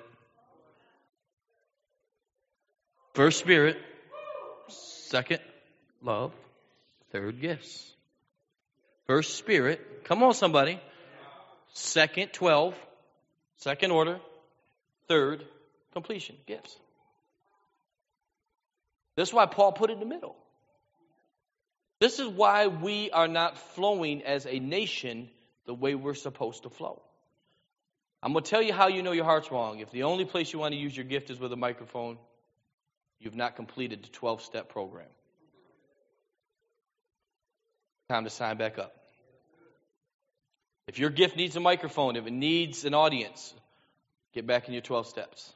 first 3.14 3.40
spirit, 3.40 3.78
second 5.10 5.40
love, 6.02 6.34
third 7.12 7.42
gifts. 7.42 7.92
First 9.06 9.36
spirit, 9.36 10.04
come 10.04 10.24
on 10.24 10.34
somebody. 10.34 10.80
Second 11.74 12.34
12, 12.34 12.76
second 13.58 13.92
order, 13.92 14.20
third 15.08 15.46
completion, 15.94 16.36
gifts. 16.46 16.76
That's 19.16 19.34
why 19.34 19.46
Paul 19.46 19.72
put 19.72 19.90
it 19.90 19.94
in 19.94 20.00
the 20.00 20.06
middle. 20.06 20.36
This 22.00 22.20
is 22.20 22.28
why 22.28 22.68
we 22.68 23.10
are 23.12 23.28
not 23.28 23.58
flowing 23.58 24.24
as 24.24 24.46
a 24.46 24.60
nation 24.60 25.30
the 25.66 25.74
way 25.74 25.96
we're 25.96 26.14
supposed 26.14 26.64
to 26.64 26.70
flow. 26.70 27.02
I'm 28.22 28.34
going 28.34 28.44
to 28.44 28.50
tell 28.50 28.62
you 28.62 28.74
how 28.74 28.88
you 28.88 29.04
know 29.04 29.12
your 29.12 29.26
heart's 29.26 29.52
wrong. 29.52 29.80
If 29.80 29.92
the 29.92 30.04
only 30.04 30.26
place 30.26 30.52
you 30.52 30.60
want 30.60 30.74
to 30.74 30.80
use 30.80 30.96
your 30.96 31.06
gift 31.06 31.30
is 31.30 31.40
with 31.40 31.52
a 31.54 31.56
microphone, 31.56 32.18
you've 33.20 33.36
not 33.36 33.56
completed 33.56 34.04
the 34.04 34.10
12 34.10 34.42
step 34.42 34.70
program. 34.70 35.08
Time 38.10 38.24
to 38.24 38.30
sign 38.30 38.58
back 38.58 38.78
up. 38.78 38.94
If 40.88 41.00
your 41.00 41.10
gift 41.10 41.36
needs 41.36 41.56
a 41.56 41.60
microphone, 41.60 42.16
if 42.16 42.26
it 42.26 42.32
needs 42.32 42.86
an 42.86 42.94
audience, 42.94 43.54
get 44.34 44.48
back 44.48 44.68
in 44.68 44.74
your 44.74 44.82
12 44.82 45.08
steps. 45.08 45.54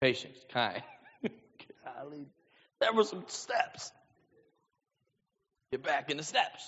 Patience, 0.00 0.38
kind. 0.52 0.82
There 2.80 2.94
were 2.94 3.04
some 3.04 3.24
steps. 3.26 3.92
Get 5.70 5.82
back 5.82 6.10
in 6.10 6.16
the 6.16 6.22
steps. 6.22 6.64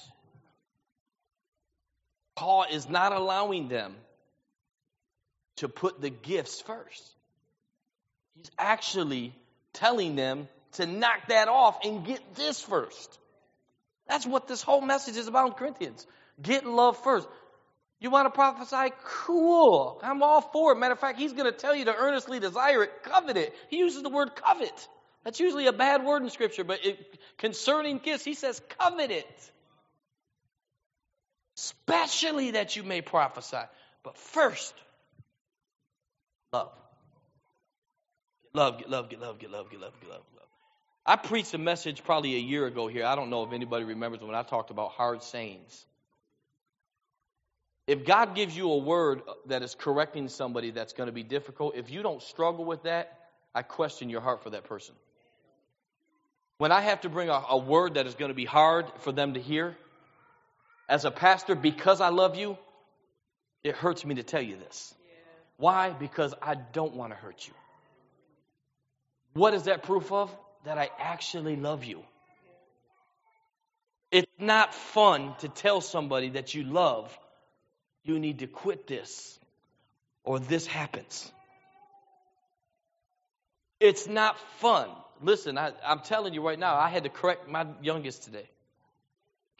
Paul 2.36 2.66
is 2.70 2.88
not 2.88 3.12
allowing 3.12 3.68
them 3.68 3.94
to 5.56 5.68
put 5.68 6.00
the 6.00 6.10
gifts 6.10 6.60
first. 6.60 7.02
He's 8.36 8.50
actually 8.58 9.34
telling 9.72 10.16
them 10.16 10.48
to 10.72 10.86
knock 10.86 11.28
that 11.28 11.48
off 11.48 11.78
and 11.84 12.04
get 12.04 12.34
this 12.34 12.60
first. 12.60 13.18
That's 14.08 14.26
what 14.26 14.48
this 14.48 14.62
whole 14.62 14.80
message 14.80 15.16
is 15.16 15.28
about 15.28 15.48
in 15.48 15.52
Corinthians. 15.52 16.06
Get 16.40 16.66
love 16.66 17.02
first. 17.02 17.28
You 18.00 18.10
want 18.10 18.26
to 18.26 18.30
prophesy? 18.30 18.92
Cool. 19.04 20.00
I'm 20.02 20.22
all 20.22 20.40
for 20.40 20.72
it. 20.72 20.76
Matter 20.76 20.94
of 20.94 20.98
fact, 20.98 21.18
he's 21.18 21.32
going 21.32 21.50
to 21.50 21.56
tell 21.56 21.74
you 21.74 21.84
to 21.84 21.94
earnestly 21.94 22.40
desire 22.40 22.82
it, 22.82 23.02
covet 23.04 23.36
it. 23.36 23.54
He 23.68 23.78
uses 23.78 24.02
the 24.02 24.08
word 24.08 24.34
covet. 24.34 24.88
That's 25.24 25.38
usually 25.38 25.68
a 25.68 25.72
bad 25.72 26.04
word 26.04 26.22
in 26.22 26.30
Scripture, 26.30 26.64
but 26.64 26.84
it, 26.84 26.98
concerning 27.38 27.98
gifts, 27.98 28.24
he 28.24 28.34
says 28.34 28.60
covet 28.80 29.12
it. 29.12 29.50
Especially 31.56 32.52
that 32.52 32.74
you 32.74 32.82
may 32.82 33.02
prophesy. 33.02 33.62
But 34.02 34.16
first, 34.18 34.74
love. 36.52 36.72
Love, 38.54 38.78
get 38.78 38.90
love, 38.90 39.08
get 39.08 39.20
love, 39.20 39.38
get 39.38 39.50
love, 39.50 39.70
get 39.70 39.80
love, 39.80 39.92
get 40.00 40.10
love, 40.10 40.22
love. 40.36 40.46
I 41.04 41.16
preached 41.16 41.54
a 41.54 41.58
message 41.58 42.04
probably 42.04 42.36
a 42.36 42.38
year 42.38 42.66
ago 42.66 42.86
here. 42.86 43.04
I 43.04 43.16
don't 43.16 43.30
know 43.30 43.44
if 43.44 43.52
anybody 43.52 43.84
remembers 43.84 44.20
when 44.20 44.34
I 44.34 44.42
talked 44.42 44.70
about 44.70 44.90
hard 44.90 45.22
sayings. 45.22 45.86
If 47.86 48.04
God 48.04 48.34
gives 48.34 48.56
you 48.56 48.70
a 48.70 48.76
word 48.76 49.22
that 49.46 49.62
is 49.62 49.74
correcting 49.74 50.28
somebody 50.28 50.70
that's 50.70 50.92
going 50.92 51.08
to 51.08 51.12
be 51.12 51.24
difficult, 51.24 51.74
if 51.76 51.90
you 51.90 52.02
don't 52.02 52.22
struggle 52.22 52.64
with 52.64 52.84
that, 52.84 53.18
I 53.54 53.62
question 53.62 54.08
your 54.08 54.20
heart 54.20 54.42
for 54.42 54.50
that 54.50 54.64
person. 54.64 54.94
When 56.58 56.70
I 56.70 56.80
have 56.80 57.00
to 57.00 57.08
bring 57.08 57.28
a, 57.28 57.42
a 57.48 57.58
word 57.58 57.94
that 57.94 58.06
is 58.06 58.14
going 58.14 58.28
to 58.28 58.34
be 58.34 58.44
hard 58.44 58.86
for 58.98 59.10
them 59.10 59.34
to 59.34 59.40
hear, 59.40 59.76
as 60.88 61.04
a 61.04 61.10
pastor, 61.10 61.54
because 61.54 62.00
I 62.00 62.10
love 62.10 62.36
you, 62.36 62.56
it 63.64 63.74
hurts 63.74 64.04
me 64.04 64.16
to 64.16 64.22
tell 64.22 64.42
you 64.42 64.56
this. 64.56 64.94
Why? 65.56 65.90
Because 65.90 66.34
I 66.40 66.54
don't 66.54 66.94
want 66.94 67.12
to 67.12 67.16
hurt 67.16 67.46
you. 67.46 67.54
What 69.34 69.54
is 69.54 69.64
that 69.64 69.82
proof 69.84 70.12
of? 70.12 70.34
That 70.64 70.78
I 70.78 70.90
actually 70.98 71.56
love 71.56 71.84
you. 71.84 72.02
It's 74.10 74.30
not 74.38 74.74
fun 74.74 75.34
to 75.38 75.48
tell 75.48 75.80
somebody 75.80 76.30
that 76.30 76.54
you 76.54 76.64
love 76.64 77.18
you 78.04 78.18
need 78.18 78.40
to 78.40 78.46
quit 78.46 78.86
this 78.86 79.38
or 80.24 80.38
this 80.38 80.66
happens. 80.66 81.30
It's 83.80 84.06
not 84.06 84.38
fun. 84.60 84.88
Listen, 85.20 85.58
I, 85.58 85.72
am 85.84 86.00
telling 86.00 86.34
you 86.34 86.46
right 86.46 86.58
now, 86.58 86.76
I 86.76 86.88
had 86.88 87.04
to 87.04 87.08
correct 87.08 87.48
my 87.48 87.66
youngest 87.80 88.24
today. 88.24 88.48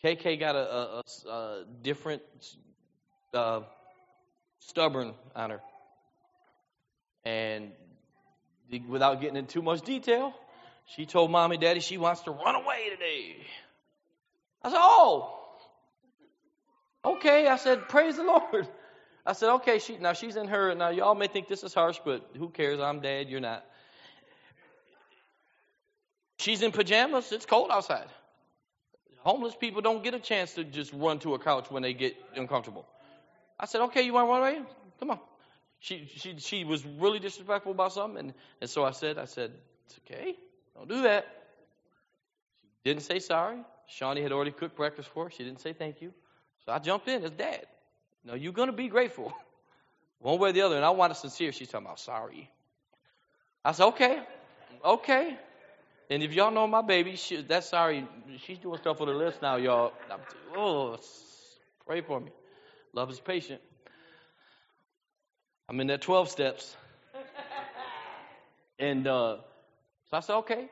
KK 0.05 0.39
got 0.39 0.57
a, 0.57 1.03
a, 1.29 1.31
a 1.31 1.65
different, 1.83 2.23
uh, 3.33 3.61
stubborn 4.59 5.15
on 5.35 5.51
her. 5.51 5.61
And 7.25 7.71
without 8.89 9.21
getting 9.21 9.37
into 9.37 9.53
too 9.53 9.63
much 9.63 9.83
detail, 9.83 10.35
she 10.87 11.07
told 11.07 11.31
mommy, 11.31 11.57
daddy, 11.57 11.81
she 11.81 11.99
wants 11.99 12.23
to 12.23 12.31
run 12.31 12.55
away 12.55 12.91
today. 12.91 13.37
I 14.63 14.71
said, 14.71 14.79
oh, 14.81 15.39
Okay, 17.05 17.49
I 17.49 17.57
said, 17.57 17.89
praise 17.89 18.17
the 18.17 18.23
Lord. 18.23 18.69
I 19.27 19.33
said, 19.33 19.51
okay, 19.55 19.79
she, 19.79 19.99
now 19.99 20.13
she's 20.13 20.37
in 20.37 20.49
her, 20.49 20.75
now 20.75 20.91
y'all 20.91 21.15
may 21.15 21.27
think 21.27 21.49
this 21.49 21.63
is 21.63 21.75
harsh, 21.75 21.99
but 22.05 22.29
who 22.37 22.49
cares? 22.49 22.81
I'm 22.81 23.01
dad, 23.01 23.29
you're 23.29 23.41
not. 23.41 23.65
She's 26.39 26.63
in 26.63 26.73
pajamas, 26.73 27.31
it's 27.31 27.47
cold 27.47 27.71
outside. 27.71 28.09
Homeless 29.21 29.55
people 29.55 29.81
don't 29.81 30.03
get 30.03 30.15
a 30.15 30.19
chance 30.19 30.55
to 30.55 30.65
just 30.65 30.93
run 30.93 31.21
to 31.21 31.35
a 31.35 31.39
couch 31.39 31.71
when 31.71 31.83
they 31.83 31.95
get 31.95 32.17
uncomfortable. 32.35 32.85
I 33.59 33.67
said, 33.67 33.83
okay, 33.83 34.03
you 34.03 34.13
want 34.13 34.27
to 34.27 34.31
run 34.31 34.41
away? 34.41 34.67
Come 34.99 35.11
on. 35.13 35.21
She, 35.83 36.09
she, 36.17 36.39
she 36.39 36.65
was 36.65 36.87
really 36.87 37.19
disrespectful 37.19 37.73
about 37.73 37.93
something, 37.93 38.19
and, 38.19 38.35
and 38.61 38.71
so 38.71 38.85
I 38.85 38.93
said, 38.93 39.19
I 39.19 39.25
said, 39.25 39.51
it's 39.87 39.99
okay, 40.07 40.37
don't 40.77 40.89
do 40.89 41.03
that. 41.03 41.27
She 42.85 42.91
didn't 42.91 43.03
say 43.03 43.19
sorry. 43.19 43.59
Shawnee 43.89 44.23
had 44.23 44.31
already 44.31 44.53
cooked 44.53 44.77
breakfast 44.77 45.09
for 45.09 45.25
her. 45.25 45.31
She 45.31 45.43
didn't 45.43 45.61
say 45.61 45.73
thank 45.73 46.01
you. 46.01 46.13
So 46.65 46.71
I 46.71 46.79
jumped 46.79 47.09
in 47.09 47.25
as 47.25 47.33
dad. 47.33 47.67
No, 48.25 48.35
you're 48.35 48.53
going 48.53 48.69
to 48.69 48.73
be 48.73 48.87
grateful. 48.87 49.33
One 50.21 50.39
way 50.39 50.51
or 50.51 50.53
the 50.53 50.61
other. 50.63 50.77
And 50.77 50.85
I 50.85 50.91
want 50.91 51.13
to 51.13 51.19
sincere. 51.19 51.51
She's 51.51 51.69
talking 51.69 51.87
about 51.87 51.99
sorry. 51.99 52.49
I 53.65 53.73
said, 53.73 53.87
okay, 53.87 54.23
okay. 54.85 55.37
And 56.11 56.23
if 56.23 56.33
y'all 56.33 56.53
know 56.53 56.69
my 56.69 56.83
baby, 56.83 57.17
she, 57.17 57.43
that's 57.43 57.69
sorry. 57.69 58.07
She's 58.47 58.59
doing 58.59 58.79
stuff 58.79 59.01
on 59.01 59.09
the 59.09 59.15
list 59.15 59.43
now, 59.43 59.57
y'all. 59.57 59.93
Oh, 60.57 60.97
pray 61.87 62.03
for 62.03 62.21
me. 62.21 62.31
Love 62.93 63.11
is 63.11 63.19
patient. 63.19 63.61
I'm 65.73 65.81
in 65.81 65.87
that 65.87 66.03
12 66.03 66.29
steps. 66.29 66.77
and 68.79 69.07
uh, 69.07 69.39
so 70.11 70.17
I 70.19 70.21
said, 70.21 70.35
okay. 70.41 70.69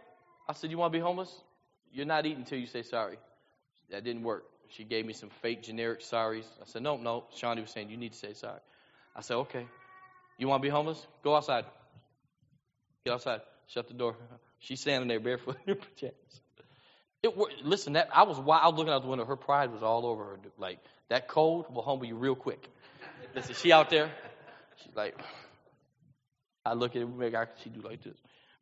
I 0.47 0.53
said, 0.53 0.71
you 0.71 0.77
want 0.77 0.93
to 0.93 0.99
be 0.99 1.03
homeless? 1.03 1.35
You're 1.91 2.05
not 2.05 2.27
eating 2.27 2.41
until 2.41 2.59
you 2.59 2.67
say 2.67 2.83
sorry. 2.83 3.17
That 3.91 4.05
didn't 4.05 4.25
work. 4.25 4.45
She 4.69 4.85
gave 4.85 5.07
me 5.07 5.15
some 5.15 5.31
fake 5.41 5.63
generic 5.63 6.01
sorries. 6.01 6.45
I 6.61 6.67
said, 6.67 6.83
no, 6.83 6.99
no. 6.99 7.25
Shawnee 7.35 7.63
was 7.63 7.71
saying, 7.71 7.89
you 7.89 7.97
need 7.97 8.13
to 8.13 8.19
say 8.19 8.35
sorry. 8.35 8.61
I 9.17 9.23
said, 9.23 9.37
okay. 9.37 9.67
You 10.37 10.49
want 10.49 10.63
to 10.63 10.67
be 10.67 10.71
homeless? 10.71 11.05
Go 11.25 11.35
outside. 11.35 11.65
Get 13.07 13.15
outside. 13.15 13.41
Shut 13.69 13.89
the 13.89 13.95
door. 13.95 14.17
She's 14.59 14.83
standing 14.83 15.09
there 15.09 15.19
barefoot 15.19 15.57
in 15.67 15.77
her 15.77 15.81
pajamas. 15.81 16.15
It, 17.23 17.35
listen, 17.65 17.95
that 17.95 18.11
I 18.15 18.25
was 18.25 18.39
wild 18.39 18.77
looking 18.77 18.93
out 18.93 19.01
the 19.01 19.09
window. 19.09 19.25
Her 19.25 19.37
pride 19.37 19.73
was 19.73 19.83
all 19.83 20.05
over 20.05 20.25
her. 20.25 20.39
Like 20.59 20.79
that 21.09 21.27
cold 21.27 21.75
will 21.75 21.83
humble 21.83 22.05
you 22.05 22.17
real 22.17 22.35
quick. 22.35 22.69
Listen, 23.35 23.55
she 23.55 23.73
out 23.73 23.89
there. 23.89 24.11
She's 24.85 24.95
like, 24.95 25.17
I 26.65 26.75
look 26.75 26.97
at 26.97 27.03
it. 27.03 27.09
Make 27.09 27.35
I 27.35 27.47
she 27.63 27.71
do 27.71 27.81
like 27.81 28.03
this. 28.03 28.17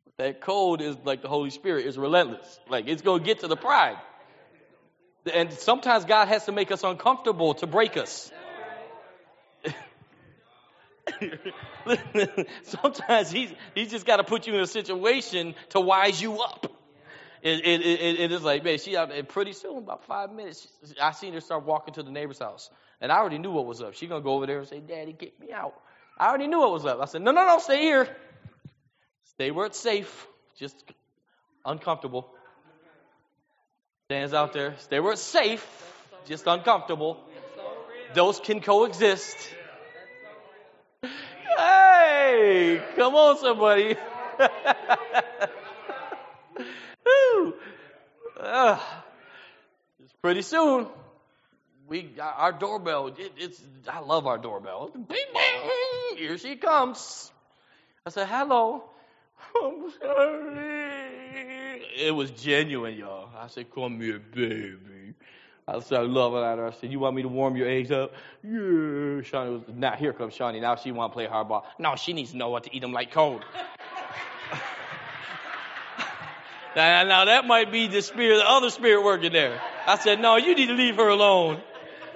But 0.05 0.17
that 0.17 0.41
cold 0.41 0.81
is 0.81 0.95
like 1.03 1.21
the 1.21 1.27
Holy 1.27 1.49
Spirit 1.49 1.85
is 1.85 1.97
relentless. 1.97 2.59
Like 2.69 2.87
it's 2.87 3.01
gonna 3.01 3.23
get 3.23 3.39
to 3.39 3.47
the 3.47 3.57
pride. 3.57 3.97
And 5.33 5.51
sometimes 5.53 6.05
God 6.05 6.27
has 6.27 6.45
to 6.45 6.51
make 6.51 6.71
us 6.71 6.83
uncomfortable 6.83 7.53
to 7.55 7.67
break 7.67 7.97
us. 7.97 8.31
sometimes 12.63 13.29
he's, 13.31 13.51
he's 13.75 13.91
just 13.91 14.05
got 14.05 14.17
to 14.17 14.23
put 14.23 14.47
you 14.47 14.55
in 14.55 14.61
a 14.61 14.67
situation 14.67 15.55
to 15.69 15.79
wise 15.79 16.21
you 16.21 16.39
up. 16.39 16.71
It, 17.41 17.65
it, 17.65 17.81
it, 17.81 18.19
it 18.19 18.31
is 18.31 18.43
like, 18.43 18.63
man, 18.63 18.77
she 18.79 18.97
out, 18.97 19.11
and 19.11 19.27
pretty 19.27 19.53
soon, 19.53 19.77
about 19.77 20.05
five 20.05 20.31
minutes, 20.31 20.67
I 21.01 21.11
seen 21.11 21.33
her 21.33 21.41
start 21.41 21.65
walking 21.65 21.93
to 21.93 22.03
the 22.03 22.11
neighbor's 22.11 22.39
house. 22.39 22.69
And 22.99 23.11
I 23.11 23.17
already 23.17 23.37
knew 23.37 23.51
what 23.51 23.65
was 23.65 23.81
up. 23.81 23.93
She 23.93 24.07
to 24.07 24.19
go 24.19 24.33
over 24.33 24.45
there 24.45 24.59
and 24.59 24.67
say, 24.67 24.81
Daddy, 24.81 25.13
get 25.13 25.39
me 25.39 25.51
out. 25.53 25.73
I 26.19 26.27
already 26.27 26.47
knew 26.47 26.59
what 26.59 26.71
was 26.71 26.85
up. 26.85 26.99
I 27.01 27.05
said, 27.05 27.21
no, 27.21 27.31
no, 27.31 27.45
no, 27.45 27.59
stay 27.59 27.81
here. 27.81 28.07
Stay 29.35 29.51
where 29.51 29.67
it's 29.67 29.79
safe. 29.79 30.27
Just 30.57 30.83
uncomfortable 31.65 32.29
stands 34.09 34.33
out 34.33 34.53
there. 34.53 34.73
Stay 34.79 34.99
where 34.99 35.13
it's 35.13 35.21
safe, 35.21 35.63
just 36.25 36.47
uncomfortable. 36.47 37.19
Those 38.15 38.39
can 38.39 38.59
coexist. 38.59 39.37
Hey, 41.57 42.81
come 42.95 43.15
on, 43.15 43.37
somebody. 43.37 43.95
uh, 48.39 48.79
pretty 50.21 50.41
soon. 50.41 50.87
We 51.87 52.09
our 52.21 52.53
doorbell. 52.53 53.07
It, 53.07 53.33
it's 53.37 53.61
I 53.91 53.99
love 53.99 54.25
our 54.25 54.37
doorbell. 54.37 54.91
Here 56.17 56.37
she 56.37 56.55
comes. 56.55 57.31
I 58.05 58.09
said, 58.09 58.27
"Hello." 58.27 58.83
I'm 59.55 59.91
sorry 59.99 60.89
it 61.99 62.11
was 62.15 62.31
genuine, 62.31 62.97
y'all. 62.97 63.29
I 63.37 63.47
said, 63.47 63.73
come 63.73 63.99
here, 63.99 64.19
baby. 64.19 65.13
I 65.67 65.79
started 65.81 66.09
loving 66.09 66.43
at 66.43 66.57
her. 66.57 66.67
I 66.67 66.71
said, 66.71 66.91
you 66.91 66.99
want 66.99 67.15
me 67.15 67.21
to 67.21 67.27
warm 67.27 67.55
your 67.55 67.67
eggs 67.67 67.91
up? 67.91 68.13
Yeah. 68.43 69.21
Shawnee 69.21 69.51
was, 69.51 69.61
now 69.75 69.95
here 69.95 70.13
comes 70.13 70.33
Shawnee. 70.33 70.59
Now 70.59 70.75
she 70.75 70.91
want 70.91 71.11
to 71.11 71.13
play 71.15 71.27
hardball. 71.27 71.63
No, 71.77 71.95
she 71.95 72.13
needs 72.13 72.31
to 72.31 72.37
know 72.37 72.49
what 72.49 72.63
to 72.63 72.75
eat 72.75 72.79
them 72.79 72.91
like 72.91 73.11
cold. 73.11 73.43
now, 76.75 77.03
now 77.03 77.25
that 77.25 77.45
might 77.45 77.71
be 77.71 77.87
the 77.87 78.01
spirit, 78.01 78.37
the 78.37 78.49
other 78.49 78.71
spirit 78.71 79.03
working 79.03 79.31
there. 79.31 79.61
I 79.85 79.99
said, 79.99 80.19
no, 80.19 80.37
you 80.37 80.55
need 80.55 80.67
to 80.67 80.73
leave 80.73 80.95
her 80.95 81.07
alone. 81.07 81.61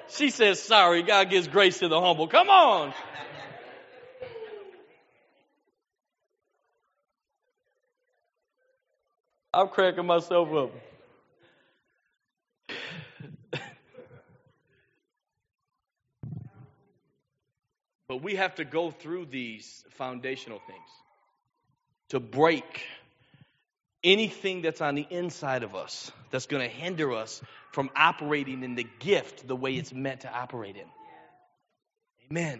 She 0.09 0.31
says, 0.31 0.59
sorry, 0.61 1.03
God 1.03 1.29
gives 1.29 1.47
grace 1.47 1.79
to 1.79 1.87
the 1.87 2.01
humble. 2.01 2.27
Come 2.27 2.49
on. 2.49 2.93
I'm 9.53 9.67
cracking 9.67 10.07
myself 10.07 10.51
up. 10.53 10.71
but 18.07 18.23
we 18.23 18.35
have 18.35 18.55
to 18.55 18.65
go 18.65 18.89
through 18.89 19.27
these 19.27 19.83
foundational 19.91 20.59
things 20.65 20.79
to 22.09 22.19
break 22.19 22.83
anything 24.03 24.61
that's 24.63 24.81
on 24.81 24.95
the 24.95 25.05
inside 25.09 25.63
of 25.63 25.75
us 25.75 26.11
that's 26.31 26.47
going 26.47 26.67
to 26.67 26.75
hinder 26.75 27.13
us 27.13 27.41
from 27.71 27.89
operating 27.95 28.63
in 28.63 28.75
the 28.75 28.87
gift 28.99 29.47
the 29.47 29.55
way 29.55 29.75
it's 29.75 29.93
meant 29.93 30.21
to 30.21 30.33
operate 30.33 30.75
in. 30.75 30.85
Amen. 32.31 32.59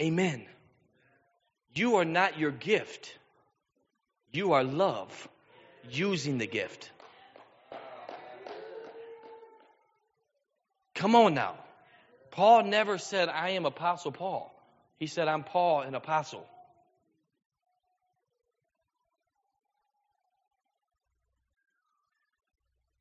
Amen. 0.00 0.44
You 1.74 1.96
are 1.96 2.04
not 2.04 2.38
your 2.38 2.50
gift, 2.50 3.16
you 4.32 4.52
are 4.52 4.64
love 4.64 5.28
using 5.90 6.38
the 6.38 6.46
gift. 6.46 6.90
Come 10.94 11.14
on 11.14 11.34
now. 11.34 11.54
Paul 12.30 12.64
never 12.64 12.98
said, 12.98 13.28
I 13.28 13.50
am 13.50 13.66
Apostle 13.66 14.12
Paul. 14.12 14.52
He 14.98 15.06
said, 15.06 15.28
I'm 15.28 15.44
Paul, 15.44 15.82
an 15.82 15.94
apostle. 15.94 16.46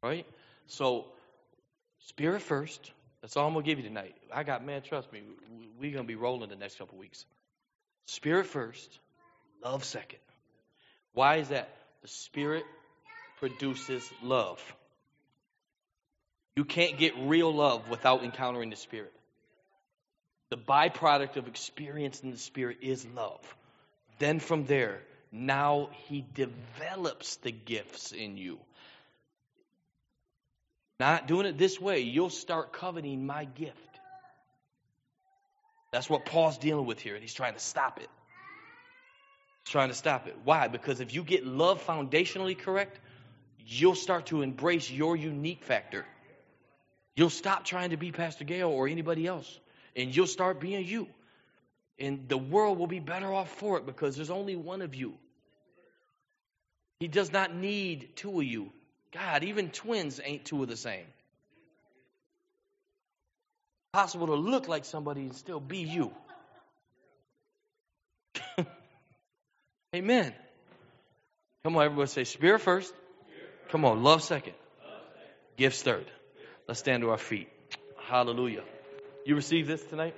Right? 0.03 0.25
So, 0.67 1.05
spirit 1.99 2.41
first. 2.41 2.91
That's 3.21 3.35
all 3.37 3.47
I'm 3.47 3.53
going 3.53 3.65
to 3.65 3.71
give 3.71 3.79
you 3.79 3.87
tonight. 3.87 4.13
I 4.31 4.43
got, 4.43 4.63
man, 4.63 4.83
trust 4.83 5.11
me, 5.11 5.21
we're 5.79 5.91
going 5.91 6.03
to 6.03 6.07
be 6.07 6.15
rolling 6.15 6.49
the 6.49 6.55
next 6.55 6.77
couple 6.77 6.97
weeks. 6.97 7.25
Spirit 8.05 8.45
first, 8.45 8.99
love 9.63 9.83
second. 9.83 10.19
Why 11.13 11.37
is 11.37 11.47
that? 11.49 11.69
The 12.05 12.11
Spirit 12.11 12.65
produces 13.39 14.07
love. 14.21 14.61
You 16.55 16.63
can't 16.63 16.99
get 16.99 17.13
real 17.17 17.51
love 17.51 17.89
without 17.89 18.23
encountering 18.23 18.69
the 18.69 18.75
Spirit. 18.75 19.11
The 20.51 20.57
byproduct 20.57 21.37
of 21.37 21.47
experiencing 21.47 22.29
the 22.29 22.37
Spirit 22.37 22.77
is 22.83 23.07
love. 23.15 23.41
Then 24.19 24.39
from 24.39 24.65
there, 24.65 25.01
now 25.31 25.89
He 26.07 26.23
develops 26.35 27.37
the 27.37 27.51
gifts 27.51 28.11
in 28.11 28.37
you. 28.37 28.59
Not 30.99 31.25
doing 31.25 31.47
it 31.47 31.57
this 31.57 31.81
way, 31.81 32.01
you'll 32.01 32.29
start 32.29 32.71
coveting 32.71 33.25
my 33.25 33.45
gift. 33.45 33.79
That's 35.91 36.07
what 36.07 36.27
Paul's 36.27 36.59
dealing 36.59 36.85
with 36.85 36.99
here, 36.99 37.15
and 37.15 37.23
he's 37.23 37.33
trying 37.33 37.55
to 37.55 37.59
stop 37.59 37.99
it. 37.99 38.09
Trying 39.65 39.89
to 39.89 39.95
stop 39.95 40.27
it. 40.27 40.37
Why? 40.43 40.67
Because 40.67 40.99
if 40.99 41.13
you 41.13 41.23
get 41.23 41.45
love 41.45 41.85
foundationally 41.85 42.57
correct, 42.57 42.99
you'll 43.65 43.95
start 43.95 44.27
to 44.27 44.41
embrace 44.41 44.89
your 44.89 45.15
unique 45.15 45.63
factor. 45.63 46.05
You'll 47.15 47.29
stop 47.31 47.65
trying 47.65 47.89
to 47.89 47.97
be 47.97 48.11
Pastor 48.11 48.43
Gail 48.43 48.69
or 48.69 48.87
anybody 48.87 49.25
else, 49.25 49.59
and 49.95 50.15
you'll 50.15 50.27
start 50.27 50.59
being 50.59 50.85
you. 50.85 51.07
And 51.97 52.27
the 52.27 52.37
world 52.37 52.77
will 52.77 52.87
be 52.87 52.99
better 52.99 53.33
off 53.33 53.49
for 53.57 53.77
it 53.77 53.85
because 53.85 54.15
there's 54.15 54.29
only 54.29 54.55
one 54.55 54.81
of 54.81 54.93
you. 54.93 55.13
He 56.99 57.07
does 57.07 57.31
not 57.31 57.55
need 57.55 58.15
two 58.15 58.39
of 58.39 58.45
you. 58.45 58.71
God, 59.13 59.43
even 59.43 59.69
twins 59.69 60.19
ain't 60.23 60.45
two 60.45 60.61
of 60.61 60.69
the 60.69 60.77
same. 60.77 61.05
Possible 63.93 64.27
to 64.27 64.35
look 64.35 64.67
like 64.67 64.83
somebody 64.83 65.21
and 65.21 65.33
still 65.33 65.61
be 65.61 65.79
you. 65.79 66.13
Amen. 69.95 70.33
Come 71.63 71.77
on, 71.77 71.85
everybody 71.85 72.07
say 72.07 72.25
spirit 72.25 72.59
first. 72.59 72.93
Come 73.69 73.85
on, 73.85 74.03
love 74.03 74.21
second. 74.21 74.55
Gifts 75.55 75.81
third. 75.81 76.05
Let's 76.67 76.81
stand 76.81 77.01
to 77.03 77.11
our 77.11 77.17
feet. 77.17 77.47
Hallelujah. 78.09 78.63
You 79.25 79.35
receive 79.35 79.67
this 79.67 79.81
tonight? 79.83 80.13